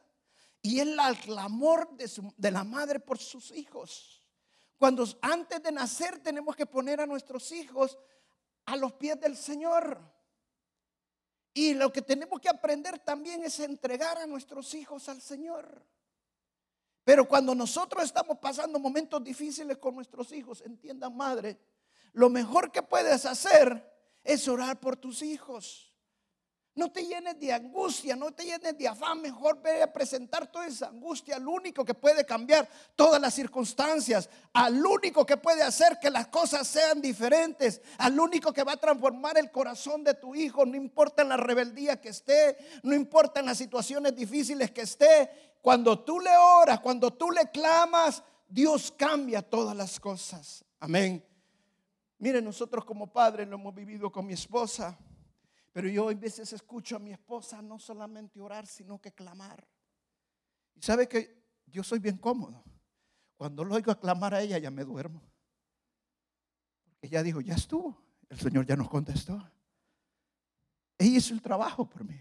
[0.61, 4.16] Y es el clamor de la madre por sus hijos.
[4.79, 7.99] Cuando antes de nacer tenemos que poner a nuestros hijos
[8.67, 9.99] a los pies del Señor.
[11.55, 15.83] Y lo que tenemos que aprender también es entregar a nuestros hijos al Señor.
[17.05, 21.59] Pero cuando nosotros estamos pasando momentos difíciles con nuestros hijos, entiendan madre,
[22.13, 25.86] lo mejor que puedes hacer es orar por tus hijos.
[26.77, 29.23] No te llenes de angustia, no te llenes de afán.
[29.23, 34.29] Mejor ve a presentar toda esa angustia al único que puede cambiar todas las circunstancias,
[34.53, 38.77] al único que puede hacer que las cosas sean diferentes, al único que va a
[38.77, 43.41] transformar el corazón de tu hijo, no importa en la rebeldía que esté, no importa
[43.41, 45.31] en las situaciones difíciles que esté.
[45.63, 50.63] Cuando tú le oras, cuando tú le clamas, Dios cambia todas las cosas.
[50.79, 51.25] Amén.
[52.19, 54.99] Mire, nosotros como padres lo hemos vivido con mi esposa.
[55.77, 59.69] Pero yo a veces escucho a mi esposa no solamente orar, sino que clamar.
[60.75, 62.65] Y sabe que yo soy bien cómodo.
[63.37, 65.21] Cuando lo oigo clamar a ella, ya me duermo.
[67.03, 67.95] Ella dijo, ya estuvo.
[68.31, 69.35] El Señor ya nos contestó.
[70.97, 72.19] Ella hizo el trabajo por mí.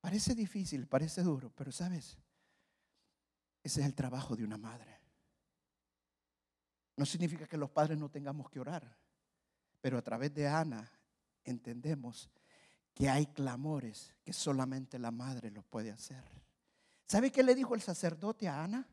[0.00, 2.18] Parece difícil, parece duro, pero sabes,
[3.64, 4.96] ese es el trabajo de una madre.
[6.96, 8.96] No significa que los padres no tengamos que orar,
[9.80, 10.88] pero a través de Ana
[11.44, 12.30] entendemos
[12.94, 16.22] que hay clamores que solamente la madre los puede hacer.
[17.06, 18.88] ¿Sabe qué le dijo el sacerdote a Ana?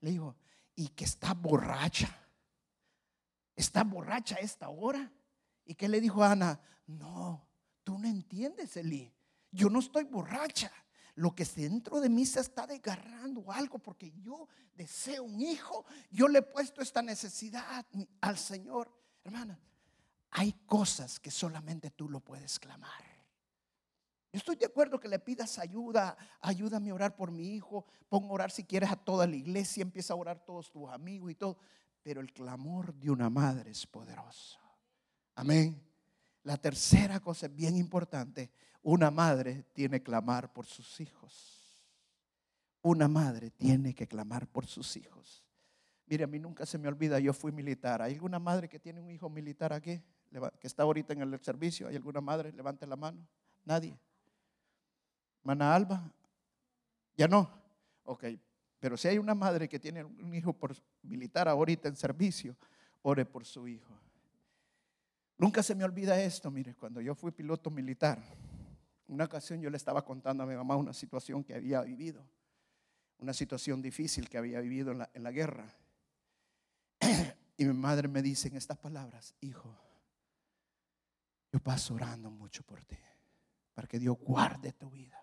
[0.00, 0.36] Le dijo,
[0.74, 2.08] y que está borracha.
[3.54, 5.10] ¿Está borracha a esta hora?
[5.64, 6.60] ¿Y qué le dijo a Ana?
[6.86, 7.48] No,
[7.82, 9.12] tú no entiendes, Eli.
[9.50, 10.70] Yo no estoy borracha.
[11.14, 15.86] Lo que dentro de mí se está desgarrando algo porque yo deseo un hijo.
[16.10, 17.86] Yo le he puesto esta necesidad
[18.20, 18.92] al Señor.
[19.24, 19.58] Hermana,
[20.38, 23.02] hay cosas que solamente tú lo puedes clamar.
[24.30, 28.24] Yo estoy de acuerdo que le pidas ayuda, ayúdame a orar por mi hijo, pon
[28.24, 31.36] a orar si quieres a toda la iglesia, empieza a orar todos tus amigos y
[31.36, 31.56] todo,
[32.02, 34.60] pero el clamor de una madre es poderoso.
[35.36, 35.82] Amén.
[36.42, 38.50] La tercera cosa es bien importante,
[38.82, 41.80] una madre tiene que clamar por sus hijos.
[42.82, 45.46] Una madre tiene que clamar por sus hijos.
[46.04, 48.02] Mire, a mí nunca se me olvida, yo fui militar.
[48.02, 50.02] ¿Hay alguna madre que tiene un hijo militar aquí?
[50.60, 51.88] Que está ahorita en el servicio.
[51.88, 52.52] ¿Hay alguna madre?
[52.52, 53.26] Levante la mano.
[53.64, 53.98] Nadie.
[55.42, 56.12] Mana Alba.
[57.16, 57.48] Ya no.
[58.04, 58.24] Ok.
[58.78, 62.56] Pero si hay una madre que tiene un hijo por militar ahorita en servicio,
[63.02, 63.92] ore por su hijo.
[65.38, 68.22] Nunca se me olvida esto, mire, cuando yo fui piloto militar,
[69.08, 72.22] una ocasión yo le estaba contando a mi mamá una situación que había vivido,
[73.18, 75.66] una situación difícil que había vivido en la, en la guerra.
[77.58, 79.74] Y mi madre me dice en estas palabras, hijo,
[81.52, 82.96] yo paso orando mucho por ti,
[83.74, 85.22] para que Dios guarde tu vida.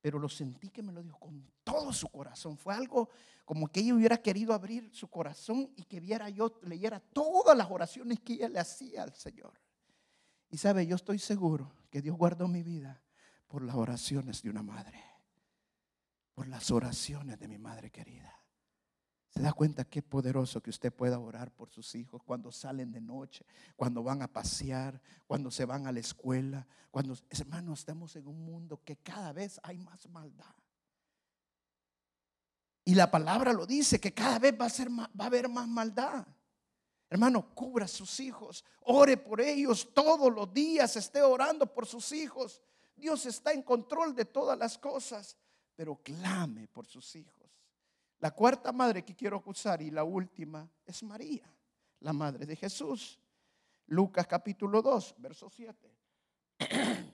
[0.00, 2.58] Pero lo sentí que me lo dijo con todo su corazón.
[2.58, 3.08] Fue algo
[3.44, 7.70] como que ella hubiera querido abrir su corazón y que viera yo, leyera todas las
[7.70, 9.54] oraciones que ella le hacía al Señor.
[10.50, 13.02] Y sabe, yo estoy seguro que Dios guardó mi vida
[13.46, 15.02] por las oraciones de una madre,
[16.34, 18.43] por las oraciones de mi madre querida.
[19.34, 23.00] ¿Se da cuenta qué poderoso que usted pueda orar por sus hijos cuando salen de
[23.00, 23.44] noche,
[23.74, 26.64] cuando van a pasear, cuando se van a la escuela?
[26.92, 30.54] Cuando, hermanos, estamos en un mundo que cada vez hay más maldad.
[32.84, 35.66] Y la palabra lo dice que cada vez va a, ser, va a haber más
[35.66, 36.24] maldad.
[37.10, 42.12] Hermano, cubra a sus hijos, ore por ellos todos los días, esté orando por sus
[42.12, 42.62] hijos.
[42.94, 45.36] Dios está en control de todas las cosas,
[45.74, 47.43] pero clame por sus hijos.
[48.24, 51.44] La cuarta madre que quiero acusar y la última es María,
[52.00, 53.20] la madre de Jesús.
[53.88, 55.94] Lucas capítulo 2, verso 7.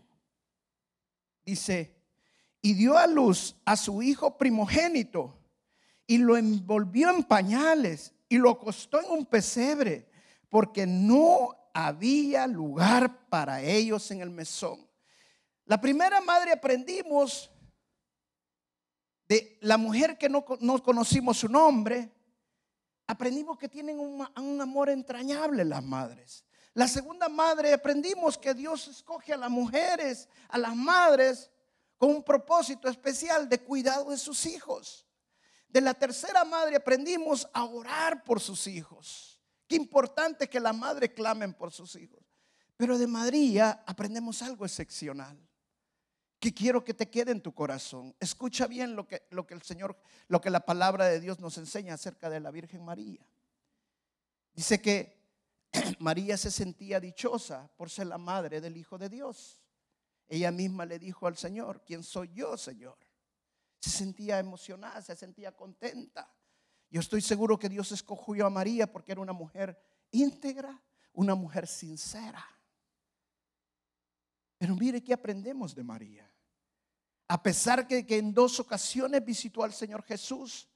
[1.44, 1.96] Dice,
[2.62, 5.36] y dio a luz a su hijo primogénito
[6.06, 10.08] y lo envolvió en pañales y lo acostó en un pesebre
[10.48, 14.88] porque no había lugar para ellos en el mesón.
[15.64, 17.50] La primera madre aprendimos
[19.30, 22.10] de la mujer que no, no conocimos su nombre,
[23.06, 26.44] aprendimos que tienen un, un amor entrañable las madres.
[26.74, 31.48] La segunda madre aprendimos que Dios escoge a las mujeres, a las madres,
[31.96, 35.06] con un propósito especial de cuidado de sus hijos.
[35.68, 39.40] De la tercera madre aprendimos a orar por sus hijos.
[39.68, 42.18] Qué importante que la madre clamen por sus hijos.
[42.76, 45.38] Pero de María aprendemos algo excepcional
[46.40, 48.16] que quiero que te quede en tu corazón.
[48.18, 51.58] Escucha bien lo que, lo que el Señor, lo que la palabra de Dios nos
[51.58, 53.20] enseña acerca de la Virgen María.
[54.54, 55.20] Dice que
[56.00, 59.60] María se sentía dichosa por ser la madre del Hijo de Dios.
[60.28, 62.96] Ella misma le dijo al Señor, ¿quién soy yo, Señor?
[63.78, 66.34] Se sentía emocionada, se sentía contenta.
[66.88, 69.78] Yo estoy seguro que Dios escogió a María porque era una mujer
[70.10, 70.80] íntegra,
[71.12, 72.44] una mujer sincera.
[74.56, 76.29] Pero mire qué aprendemos de María.
[77.30, 80.68] A pesar que, que en dos ocasiones visitó al Señor Jesús,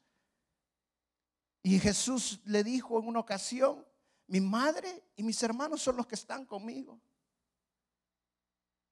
[1.65, 3.85] y Jesús le dijo en una ocasión,
[4.29, 7.01] mi madre y mis hermanos son los que están conmigo.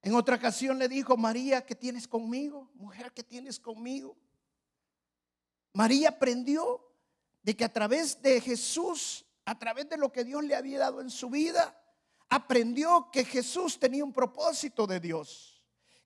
[0.02, 2.68] En otra ocasión le dijo, María, ¿qué tienes conmigo?
[2.74, 4.16] Mujer, ¿qué tienes conmigo?
[5.72, 6.84] María aprendió
[7.44, 11.00] de que a través de Jesús, a través de lo que Dios le había dado
[11.00, 11.80] en su vida,
[12.28, 15.51] aprendió que Jesús tenía un propósito de Dios.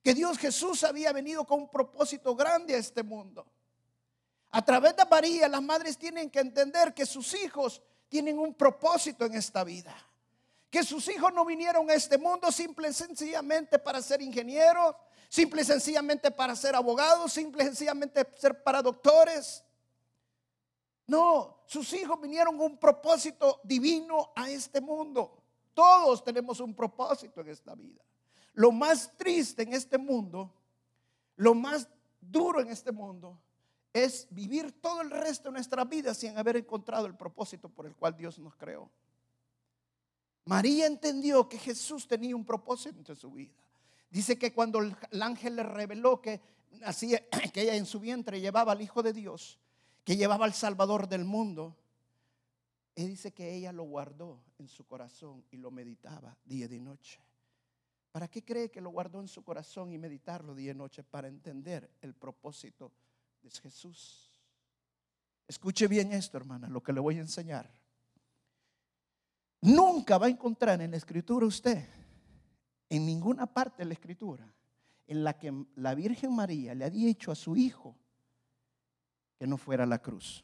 [0.07, 3.45] Que Dios Jesús había venido con un propósito grande a este mundo.
[4.51, 9.25] A través de María, las madres tienen que entender que sus hijos tienen un propósito
[9.25, 9.93] en esta vida.
[10.69, 14.95] Que sus hijos no vinieron a este mundo simple y sencillamente para ser ingenieros,
[15.27, 19.61] simple y sencillamente para ser abogados, simple y sencillamente ser para doctores.
[21.05, 25.43] No, sus hijos vinieron con un propósito divino a este mundo.
[25.73, 28.06] Todos tenemos un propósito en esta vida.
[28.57, 30.51] Lo más triste en este mundo,
[31.35, 31.87] lo más
[32.19, 33.39] duro en este mundo,
[33.93, 37.95] es vivir todo el resto de nuestra vida sin haber encontrado el propósito por el
[37.95, 38.89] cual Dios nos creó.
[40.45, 43.53] María entendió que Jesús tenía un propósito en su vida.
[44.09, 46.41] Dice que cuando el ángel le reveló que,
[47.53, 49.59] que ella en su vientre llevaba al Hijo de Dios,
[50.03, 51.77] que llevaba al Salvador del mundo,
[52.95, 57.26] él dice que ella lo guardó en su corazón y lo meditaba día y noche.
[58.17, 61.03] ¿Para qué cree que lo guardó en su corazón y meditarlo día y noche?
[61.03, 62.91] Para entender el propósito
[63.43, 64.31] de Jesús.
[65.47, 67.71] Escuche bien esto, hermana, lo que le voy a enseñar.
[69.61, 71.87] Nunca va a encontrar en la escritura usted,
[72.89, 74.51] en ninguna parte de la escritura,
[75.05, 77.95] en la que la Virgen María le ha dicho a su hijo
[79.37, 80.43] que no fuera a la cruz.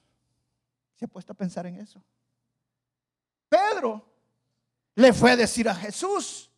[0.94, 2.04] ¿Se ha puesto a pensar en eso?
[3.50, 4.06] Pedro
[4.94, 6.52] le fue a decir a Jesús,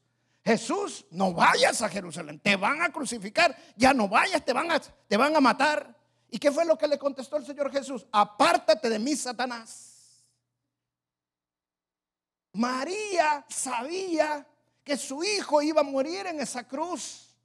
[0.45, 4.79] Jesús, no vayas a Jerusalén, te van a crucificar, ya no vayas, te van a,
[4.79, 5.97] te van a matar.
[6.29, 8.05] ¿Y qué fue lo que le contestó el Señor Jesús?
[8.11, 10.23] Apártate de mí, Satanás.
[12.53, 14.45] María sabía
[14.83, 17.35] que su hijo iba a morir en esa cruz.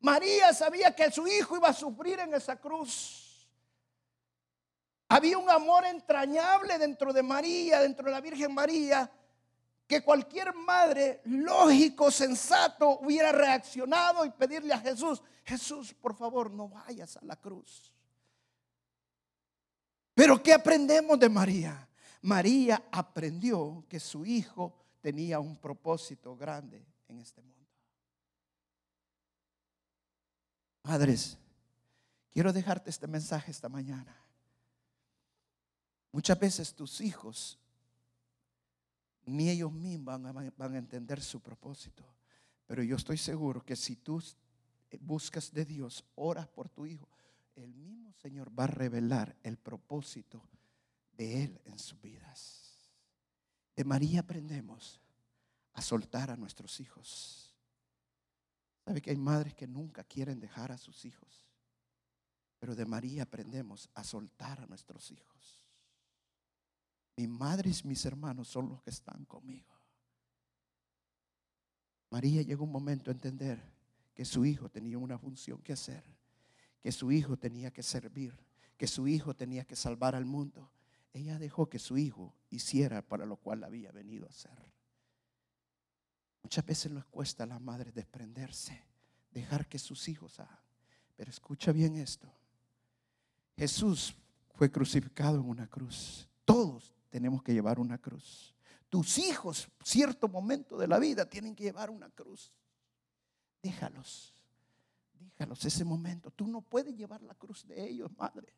[0.00, 3.46] María sabía que su hijo iba a sufrir en esa cruz.
[5.08, 9.10] Había un amor entrañable dentro de María, dentro de la Virgen María,
[9.86, 16.68] que cualquier madre lógico, sensato, hubiera reaccionado y pedirle a Jesús, Jesús, por favor, no
[16.68, 17.92] vayas a la cruz.
[20.14, 21.88] Pero ¿qué aprendemos de María?
[22.22, 27.54] María aprendió que su hijo tenía un propósito grande en este mundo.
[30.84, 31.36] Madres,
[32.32, 34.16] quiero dejarte este mensaje esta mañana.
[36.12, 37.58] Muchas veces tus hijos,
[39.26, 40.20] ni ellos mismos
[40.56, 42.04] van a, entender su propósito.
[42.66, 44.22] Pero yo estoy seguro que si tú
[45.00, 47.08] buscas de Dios, oras por tu hijo,
[47.54, 50.42] el mismo Señor va a revelar el propósito
[51.12, 52.90] de Él en sus vidas.
[53.76, 55.00] De María aprendemos
[55.72, 57.54] a soltar a nuestros hijos.
[58.84, 61.48] ¿Sabe que hay madres que nunca quieren dejar a sus hijos?
[62.58, 65.63] Pero de María aprendemos a soltar a nuestros hijos.
[67.16, 69.72] Mi madre y mis hermanos son los que están conmigo.
[72.10, 73.60] María llegó un momento a entender
[74.14, 76.04] que su hijo tenía una función que hacer,
[76.80, 78.36] que su hijo tenía que servir,
[78.76, 80.70] que su hijo tenía que salvar al mundo.
[81.12, 84.74] Ella dejó que su hijo hiciera para lo cual había venido a hacer.
[86.42, 88.80] Muchas veces nos cuesta a las madres desprenderse,
[89.30, 90.58] dejar que sus hijos hagan.
[91.16, 92.30] Pero escucha bien esto.
[93.56, 94.14] Jesús
[94.54, 96.28] fue crucificado en una cruz.
[96.44, 98.52] Todos tenemos que llevar una cruz.
[98.90, 102.52] Tus hijos, cierto momento de la vida, tienen que llevar una cruz.
[103.62, 104.34] Déjalos,
[105.20, 106.32] déjalos ese momento.
[106.32, 108.52] Tú no puedes llevar la cruz de ellos, madre.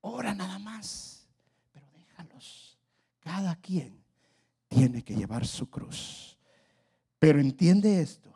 [0.00, 1.28] Ora nada más,
[1.74, 2.78] pero déjalos.
[3.20, 4.02] Cada quien
[4.66, 6.38] tiene que llevar su cruz.
[7.18, 8.34] Pero entiende esto,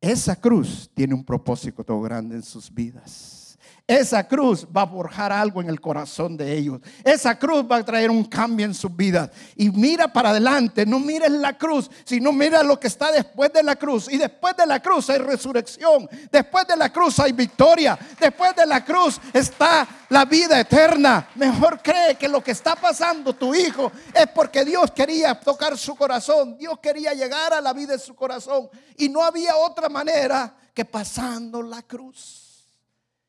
[0.00, 3.45] esa cruz tiene un propósito todo grande en sus vidas.
[3.88, 6.80] Esa cruz va a forjar algo en el corazón de ellos.
[7.04, 9.30] Esa cruz va a traer un cambio en sus vidas.
[9.54, 13.62] Y mira para adelante, no mires la cruz, sino mira lo que está después de
[13.62, 14.10] la cruz.
[14.10, 16.08] Y después de la cruz hay resurrección.
[16.32, 17.96] Después de la cruz hay victoria.
[18.18, 21.28] Después de la cruz está la vida eterna.
[21.36, 25.94] Mejor cree que lo que está pasando tu hijo es porque Dios quería tocar su
[25.94, 26.58] corazón.
[26.58, 28.68] Dios quería llegar a la vida de su corazón.
[28.96, 32.45] Y no había otra manera que pasando la cruz.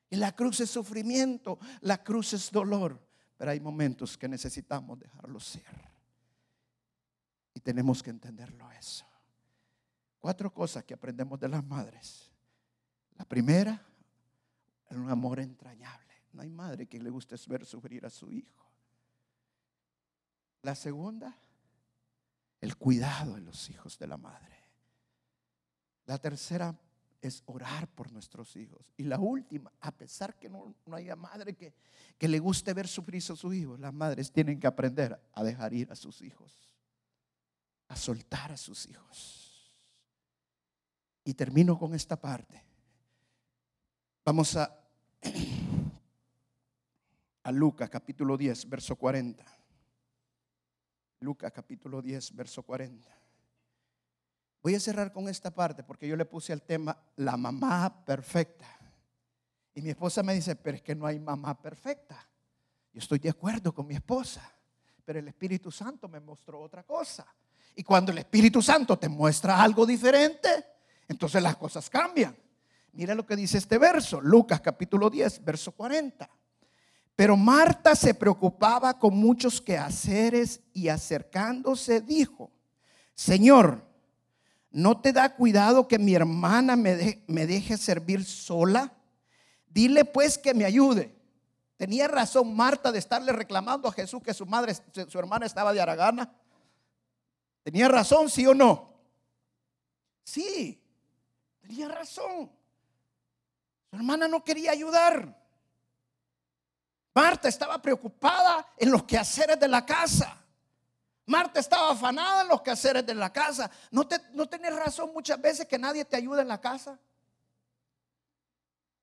[0.10, 3.06] Y la cruz es sufrimiento, la cruz es dolor.
[3.38, 5.64] Pero hay momentos que necesitamos dejarlo ser.
[7.54, 9.06] Y tenemos que entenderlo eso.
[10.20, 12.32] Cuatro cosas que aprendemos de las madres.
[13.16, 13.86] La primera,
[14.92, 16.14] un amor entrañable.
[16.34, 18.66] No hay madre que le guste ver sufrir a su hijo.
[20.62, 21.36] La segunda,
[22.62, 24.56] el cuidado de los hijos de la madre.
[26.06, 26.78] La tercera,
[27.22, 28.94] es orar por nuestros hijos.
[28.98, 31.74] Y la última, a pesar que no, haya madre que,
[32.18, 35.74] que, le guste ver sufrir a sus hijos, las madres tienen que aprender a dejar
[35.74, 36.76] ir a sus hijos,
[37.88, 39.74] a soltar a sus hijos.
[41.24, 42.64] Y termino con esta parte.
[44.24, 44.74] Vamos a,
[47.44, 49.46] a Lucas capítulo 10, verso 40.
[51.20, 53.27] Lucas capítulo 10, verso 40.
[54.68, 58.68] Voy a cerrar con esta parte porque yo le puse al tema la mamá perfecta.
[59.74, 62.30] Y mi esposa me dice, pero es que no hay mamá perfecta.
[62.92, 64.42] Yo estoy de acuerdo con mi esposa,
[65.06, 67.26] pero el Espíritu Santo me mostró otra cosa.
[67.76, 70.50] Y cuando el Espíritu Santo te muestra algo diferente,
[71.08, 72.36] entonces las cosas cambian.
[72.92, 76.30] Mira lo que dice este verso, Lucas capítulo 10, verso 40.
[77.16, 82.52] Pero Marta se preocupaba con muchos quehaceres y acercándose dijo,
[83.16, 83.87] Señor,
[84.70, 88.94] ¿No te da cuidado que mi hermana me, me deje servir sola?
[89.68, 91.16] Dile pues que me ayude.
[91.78, 94.74] Tenía razón Marta de estarle reclamando a Jesús que su madre,
[95.08, 96.34] su hermana estaba de Aragana.
[97.64, 98.94] ¿Tenía razón, sí o no?
[100.24, 100.82] Sí,
[101.62, 102.50] tenía razón.
[103.90, 105.38] Su hermana no quería ayudar.
[107.14, 110.44] Marta estaba preocupada en los quehaceres de la casa.
[111.28, 113.70] Marta estaba afanada en los quehaceres de la casa.
[113.92, 116.98] ¿No, te, no tienes razón muchas veces que nadie te ayuda en la casa?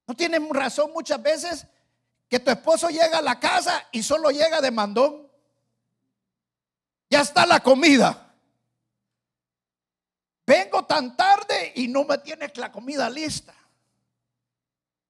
[0.07, 1.67] ¿No tienes razón muchas veces
[2.27, 5.31] que tu esposo llega a la casa y solo llega de mandón?
[7.11, 8.35] Ya está la comida.
[10.47, 13.55] Vengo tan tarde y no me tienes la comida lista.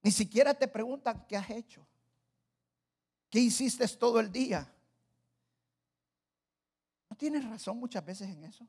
[0.03, 1.87] Ni siquiera te preguntan qué has hecho.
[3.31, 4.74] ¿Qué hiciste todo el día?
[7.15, 8.67] Tienes razón muchas veces en eso?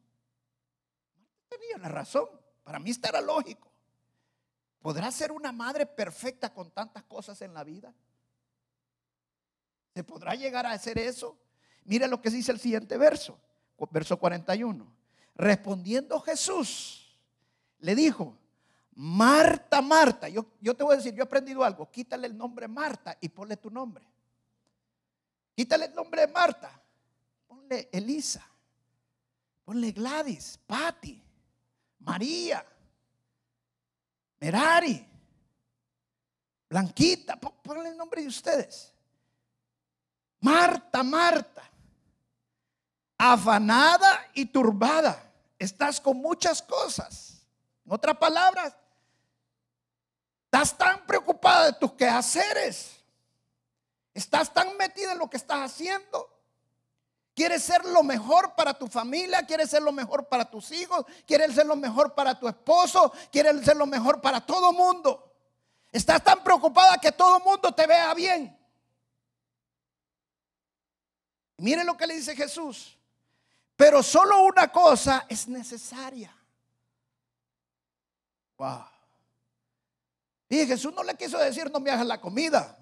[1.58, 2.28] tenía la razón.
[2.64, 3.72] Para mí esto lógico.
[4.82, 7.94] ¿Podrá ser una madre perfecta con tantas cosas en la vida?
[9.94, 11.38] ¿Se podrá llegar a hacer eso?
[11.86, 13.40] Mire lo que dice el siguiente verso,
[13.92, 14.94] verso 41.
[15.36, 17.18] Respondiendo Jesús,
[17.80, 18.38] le dijo,
[18.94, 22.68] Marta, Marta, yo, yo te voy a decir, yo he aprendido algo, quítale el nombre
[22.68, 24.08] Marta y ponle tu nombre.
[25.56, 26.85] Quítale el nombre de Marta
[27.48, 28.46] ponle Elisa,
[29.64, 31.22] ponle Gladys, Patty,
[32.00, 32.66] María,
[34.40, 35.08] Merari,
[36.70, 38.94] Blanquita, ponle el nombre de ustedes.
[40.42, 41.64] Marta, Marta,
[43.18, 47.42] afanada y turbada, estás con muchas cosas.
[47.86, 48.76] En otras palabras,
[50.46, 53.04] estás tan preocupada de tus quehaceres,
[54.14, 56.35] estás tan metida en lo que estás haciendo
[57.36, 61.54] Quieres ser lo mejor para tu familia, quieres ser lo mejor para tus hijos, quieres
[61.54, 65.34] ser lo mejor para tu esposo, quieres ser lo mejor para todo mundo.
[65.92, 68.58] Estás tan preocupada que todo mundo te vea bien.
[71.58, 72.98] Mire lo que le dice Jesús.
[73.76, 76.34] Pero solo una cosa es necesaria.
[78.58, 78.86] Wow.
[80.48, 82.78] Y Jesús no le quiso decir no me hagas la comida,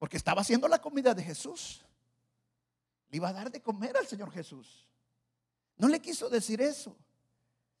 [0.00, 1.84] porque estaba haciendo la comida de Jesús
[3.10, 4.88] iba a dar de comer al Señor Jesús.
[5.76, 6.96] No le quiso decir eso.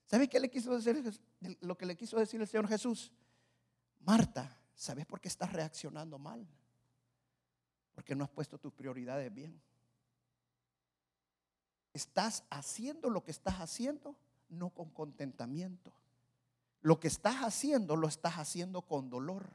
[0.06, 1.20] ¿Sabe qué le quiso decir?
[1.60, 3.12] Lo que le quiso decir el Señor Jesús.
[4.00, 6.46] Marta, ¿sabes por qué estás reaccionando mal?
[7.94, 9.60] Porque no has puesto tus prioridades bien.
[11.92, 14.16] Estás haciendo lo que estás haciendo,
[14.48, 15.92] no con contentamiento.
[16.82, 19.48] Lo que estás haciendo, lo estás haciendo con dolor.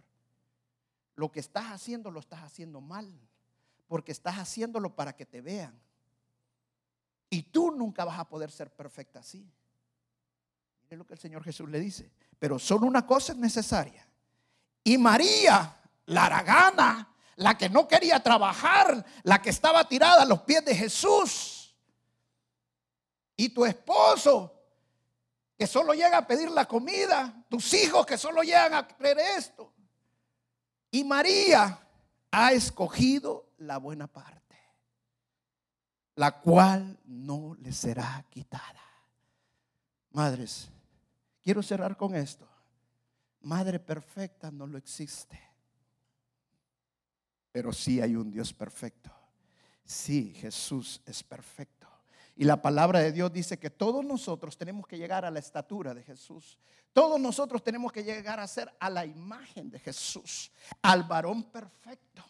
[1.15, 3.19] Lo que estás haciendo, lo estás haciendo mal
[3.89, 5.77] porque estás haciéndolo para que te vean.
[7.29, 9.51] Y tú nunca vas a poder ser perfecta así.
[10.83, 12.11] Mire lo que el Señor Jesús le dice.
[12.37, 14.07] Pero solo una cosa es necesaria.
[14.83, 15.75] Y María,
[16.05, 20.75] la aragana, la que no quería trabajar, la que estaba tirada a los pies de
[20.75, 21.75] Jesús.
[23.35, 24.53] Y tu esposo,
[25.57, 29.73] que solo llega a pedir la comida, tus hijos que solo llegan a creer esto.
[30.91, 31.79] Y María
[32.29, 34.57] ha escogido la buena parte,
[36.15, 38.83] la cual no le será quitada.
[40.11, 40.69] Madres,
[41.41, 42.47] quiero cerrar con esto.
[43.41, 45.39] Madre perfecta no lo existe.
[47.51, 49.11] Pero sí hay un Dios perfecto.
[49.83, 51.87] Sí, Jesús es perfecto.
[52.35, 55.93] Y la palabra de Dios dice que todos nosotros tenemos que llegar a la estatura
[55.93, 56.57] de Jesús.
[56.93, 60.51] Todos nosotros tenemos que llegar a ser a la imagen de Jesús,
[60.81, 62.23] al varón perfecto.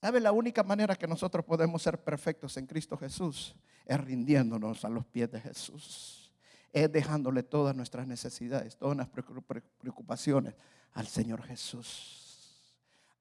[0.00, 0.20] ¿Sabe?
[0.20, 5.06] La única manera que nosotros podemos ser perfectos en Cristo Jesús es rindiéndonos a los
[5.06, 6.32] pies de Jesús.
[6.72, 9.24] Es dejándole todas nuestras necesidades, todas nuestras
[9.78, 10.54] preocupaciones
[10.92, 12.26] al Señor Jesús.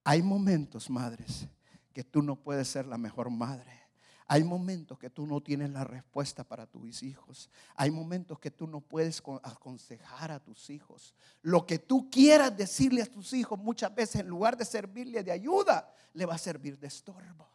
[0.03, 1.47] Hay momentos, madres,
[1.93, 3.84] que tú no puedes ser la mejor madre.
[4.27, 7.49] Hay momentos que tú no tienes la respuesta para tus hijos.
[7.75, 11.13] Hay momentos que tú no puedes aconsejar a tus hijos.
[11.43, 15.31] Lo que tú quieras decirle a tus hijos muchas veces en lugar de servirle de
[15.31, 17.47] ayuda, le va a servir de estorbo.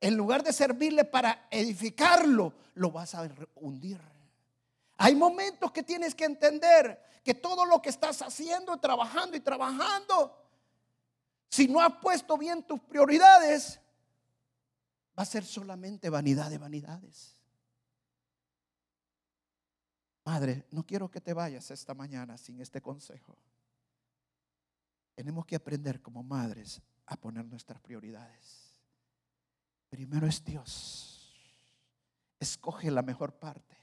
[0.00, 4.00] En lugar de servirle para edificarlo, lo vas a hundir.
[4.98, 10.36] Hay momentos que tienes que entender que todo lo que estás haciendo, trabajando y trabajando,
[11.48, 13.80] si no has puesto bien tus prioridades,
[15.18, 17.34] va a ser solamente vanidad de vanidades.
[20.24, 23.36] Madre, no quiero que te vayas esta mañana sin este consejo.
[25.16, 28.78] Tenemos que aprender como madres a poner nuestras prioridades.
[29.88, 31.34] Primero es Dios.
[32.38, 33.76] Escoge la mejor parte.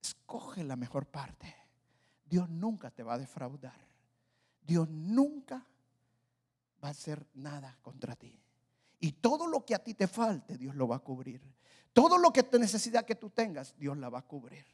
[0.00, 1.54] Escoge la mejor parte.
[2.24, 3.76] Dios nunca te va a defraudar.
[4.62, 5.66] Dios nunca
[6.82, 8.40] va a hacer nada contra ti.
[9.00, 11.40] Y todo lo que a ti te falte, Dios lo va a cubrir.
[11.92, 14.64] Todo lo que te necesidad que tú tengas, Dios la va a cubrir.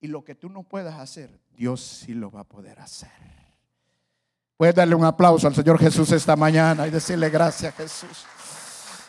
[0.00, 3.10] Y lo que tú no puedas hacer, Dios sí lo va a poder hacer.
[4.56, 8.24] Puedes darle un aplauso al Señor Jesús esta mañana y decirle gracias Jesús.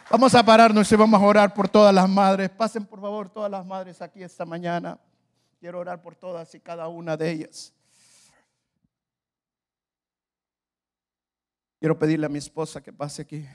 [0.10, 2.50] Vamos a pararnos y vamos a orar por todas las madres.
[2.50, 5.00] Pasen por favor todas las madres aquí esta mañana.
[5.60, 7.74] Quiero orar por todas y cada una de ellas.
[11.80, 13.46] Quiero pedirle a mi esposa que pase aquí.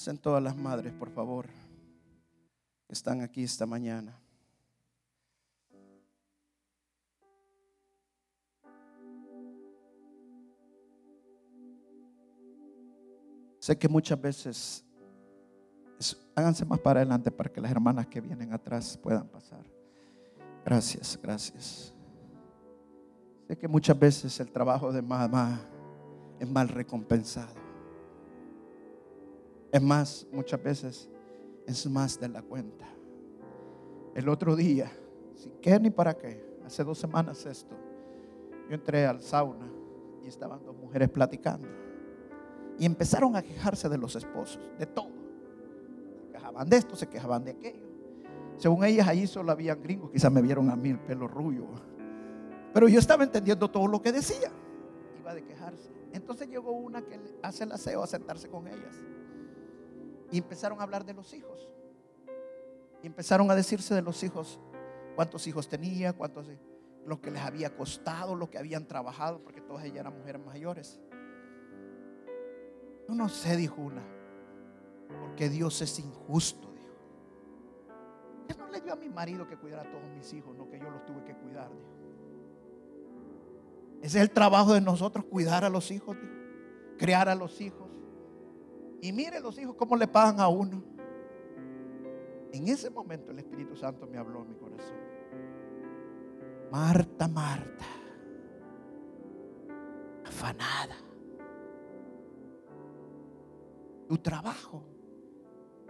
[0.00, 1.44] Pasen todas las madres, por favor,
[2.86, 4.18] que están aquí esta mañana.
[13.58, 14.86] Sé que muchas veces,
[16.34, 19.66] háganse más para adelante para que las hermanas que vienen atrás puedan pasar.
[20.64, 21.92] Gracias, gracias.
[23.48, 25.60] Sé que muchas veces el trabajo de mamá
[26.38, 27.69] es mal recompensado.
[29.72, 31.08] Es más, muchas veces
[31.66, 32.86] es más de la cuenta.
[34.14, 34.90] El otro día,
[35.34, 37.76] sin qué ni para qué, hace dos semanas esto,
[38.68, 39.70] yo entré al sauna
[40.24, 41.68] y estaban dos mujeres platicando.
[42.78, 45.10] Y empezaron a quejarse de los esposos, de todo.
[46.20, 47.86] Se quejaban de esto, se quejaban de aquello.
[48.56, 50.10] Según ellas, allí solo habían gringos.
[50.10, 51.66] Quizás me vieron a mí el pelo rubio.
[52.72, 54.50] Pero yo estaba entendiendo todo lo que decía.
[55.18, 55.90] Iba de quejarse.
[56.12, 58.96] Entonces llegó una que hace el aseo a sentarse con ellas.
[60.30, 61.68] Y empezaron a hablar de los hijos.
[63.02, 64.60] Y empezaron a decirse de los hijos.
[65.16, 66.46] Cuántos hijos tenía, cuántos,
[67.04, 71.00] lo que les había costado, lo que habían trabajado, porque todas ellas eran mujeres mayores.
[73.08, 74.04] Yo no sé, dijo una,
[75.20, 76.70] porque Dios es injusto
[78.60, 80.90] no le dio a mi marido que cuidara a todos mis hijos, no que yo
[80.90, 81.70] los tuve que cuidar.
[84.02, 86.16] Ese es el trabajo de nosotros, cuidar a los hijos,
[86.98, 87.89] crear a los hijos.
[89.02, 90.82] Y mire los hijos cómo le pagan a uno.
[92.52, 94.96] En ese momento el Espíritu Santo me habló en mi corazón.
[96.70, 97.86] Marta, Marta,
[100.26, 100.96] afanada.
[104.08, 104.82] Tu trabajo,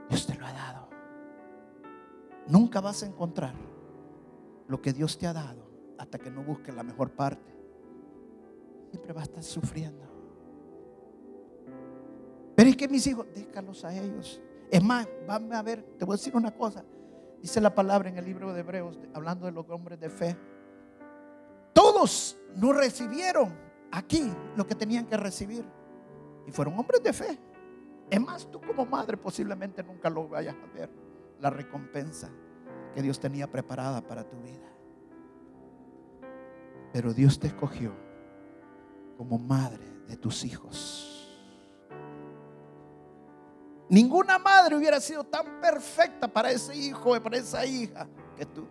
[0.08, 0.90] Dios te lo ha dado.
[2.48, 3.54] Nunca vas a encontrar
[4.68, 7.54] lo que Dios te ha dado hasta que no busques la mejor parte.
[8.90, 10.09] Siempre vas a estar sufriendo.
[12.60, 14.38] Pero es que mis hijos, déjalos a ellos.
[14.70, 16.84] Es más, vamos a ver, te voy a decir una cosa.
[17.40, 20.36] Dice la palabra en el libro de Hebreos, hablando de los hombres de fe.
[21.72, 23.56] Todos no recibieron
[23.90, 25.64] aquí lo que tenían que recibir.
[26.46, 27.38] Y fueron hombres de fe.
[28.10, 30.90] Es más, tú como madre posiblemente nunca lo vayas a ver
[31.40, 32.28] la recompensa
[32.94, 34.70] que Dios tenía preparada para tu vida.
[36.92, 37.94] Pero Dios te escogió
[39.16, 41.19] como madre de tus hijos.
[43.90, 48.64] Ninguna madre hubiera sido tan perfecta para ese hijo para esa hija que tú.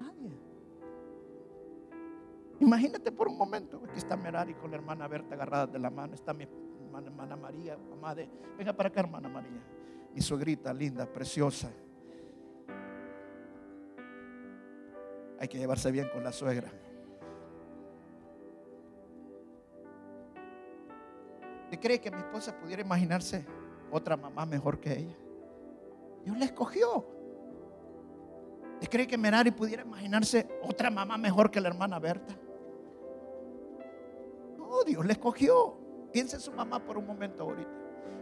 [0.00, 0.36] Nadie.
[2.58, 6.14] Imagínate por un momento, aquí está Merari con la hermana Berta agarrada de la mano,
[6.14, 8.28] está mi hermana, hermana María, mamá de,
[8.58, 9.62] venga para acá hermana María,
[10.12, 11.70] mi suegrita linda, preciosa.
[15.38, 16.70] Hay que llevarse bien con la suegra.
[21.70, 23.46] ¿Usted cree que mi esposa pudiera imaginarse
[23.92, 25.16] otra mamá mejor que ella?
[26.24, 27.06] Dios la escogió.
[28.74, 32.34] ¿Usted cree que Merari pudiera imaginarse otra mamá mejor que la hermana Berta?
[34.58, 35.76] No, Dios la escogió.
[36.12, 37.70] Piensa en su mamá por un momento ahorita.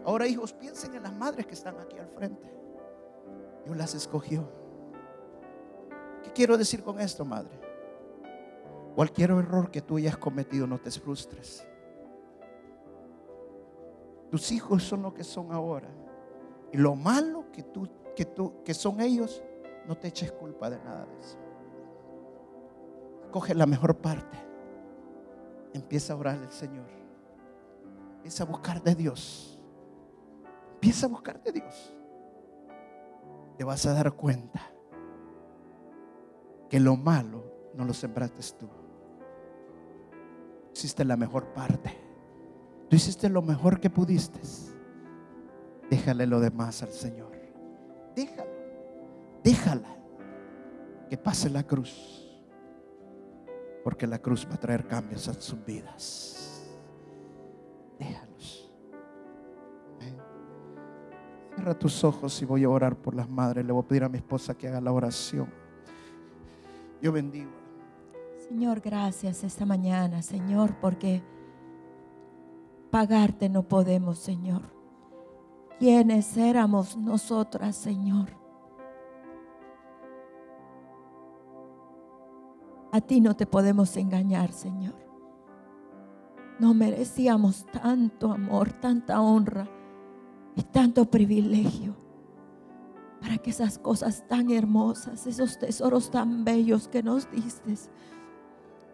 [0.05, 2.55] Ahora, hijos, piensen en las madres que están aquí al frente.
[3.65, 4.47] Dios las escogió.
[6.23, 7.59] ¿Qué quiero decir con esto, madre?
[8.95, 11.67] Cualquier error que tú hayas cometido, no te frustres.
[14.31, 15.89] Tus hijos son lo que son ahora.
[16.73, 19.43] Y lo malo que tú, que tú, que son ellos,
[19.87, 21.39] no te eches culpa de nada de eso.
[23.31, 24.39] Coge la mejor parte.
[25.73, 26.89] Empieza a orar al Señor.
[28.17, 29.59] Empieza a buscar de Dios.
[30.75, 31.95] Empieza a buscar de Dios.
[33.57, 34.61] Te vas a dar cuenta
[36.69, 38.69] que lo malo no lo sembraste tú.
[40.75, 42.08] Hiciste la mejor parte.
[42.89, 44.41] Tú hiciste lo mejor que pudiste.
[45.91, 47.33] Déjale lo demás al Señor.
[48.15, 48.51] Déjalo.
[49.45, 49.97] Déjala.
[51.09, 52.27] Que pase la cruz.
[53.85, 56.67] Porque la cruz va a traer cambios a sus vidas.
[57.99, 58.73] Déjalos.
[61.55, 63.65] Cierra tus ojos y voy a orar por las madres.
[63.65, 65.49] Le voy a pedir a mi esposa que haga la oración.
[67.03, 67.51] Yo bendigo.
[68.49, 71.23] Señor, gracias esta mañana, Señor, porque
[72.91, 74.63] pagarte no podemos, Señor.
[75.79, 78.31] ¿Quiénes éramos nosotras, Señor?
[82.91, 84.95] A ti no te podemos engañar, Señor.
[86.59, 89.69] No merecíamos tanto amor, tanta honra
[90.57, 91.95] y tanto privilegio
[93.21, 97.75] para que esas cosas tan hermosas, esos tesoros tan bellos que nos diste,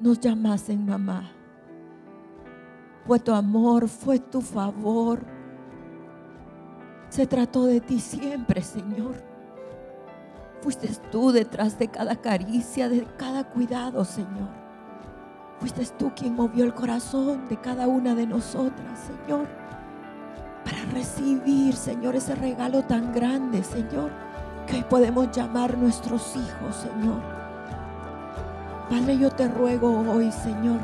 [0.01, 1.31] nos llamasen mamá.
[3.07, 5.21] Fue tu amor, fue tu favor.
[7.11, 9.15] Se trató de ti siempre, Señor.
[10.63, 14.49] Fuiste tú detrás de cada caricia, de cada cuidado, Señor.
[15.61, 19.47] Fuiste tú quien movió el corazón de cada una de nosotras, Señor.
[20.65, 24.11] Para recibir, Señor, ese regalo tan grande, Señor,
[24.67, 27.21] que hoy podemos llamar nuestros hijos, Señor.
[28.89, 30.81] Padre, yo te ruego hoy, Señor,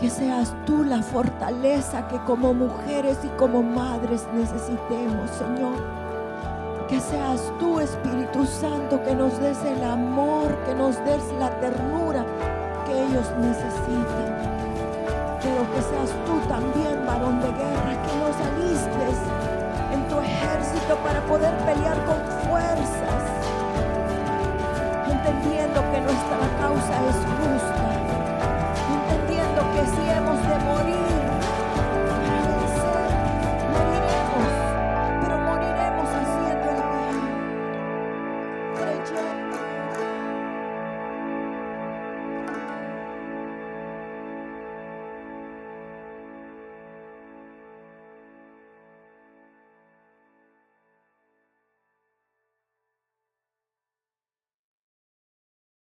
[0.00, 5.76] que seas tú la fortaleza que como mujeres y como madres necesitemos, Señor.
[6.88, 12.24] Que seas tú, Espíritu Santo, que nos des el amor, que nos des la ternura
[12.86, 14.30] que ellos necesitan.
[15.42, 19.18] Pero que seas tú también, varón de guerra, que nos alistes
[19.92, 22.16] en tu ejército para poder pelear con
[22.48, 23.22] fuerzas,
[25.06, 27.99] entendiendo que nuestra causa es justa
[29.50, 31.09] sabiendo que si hemos de morir,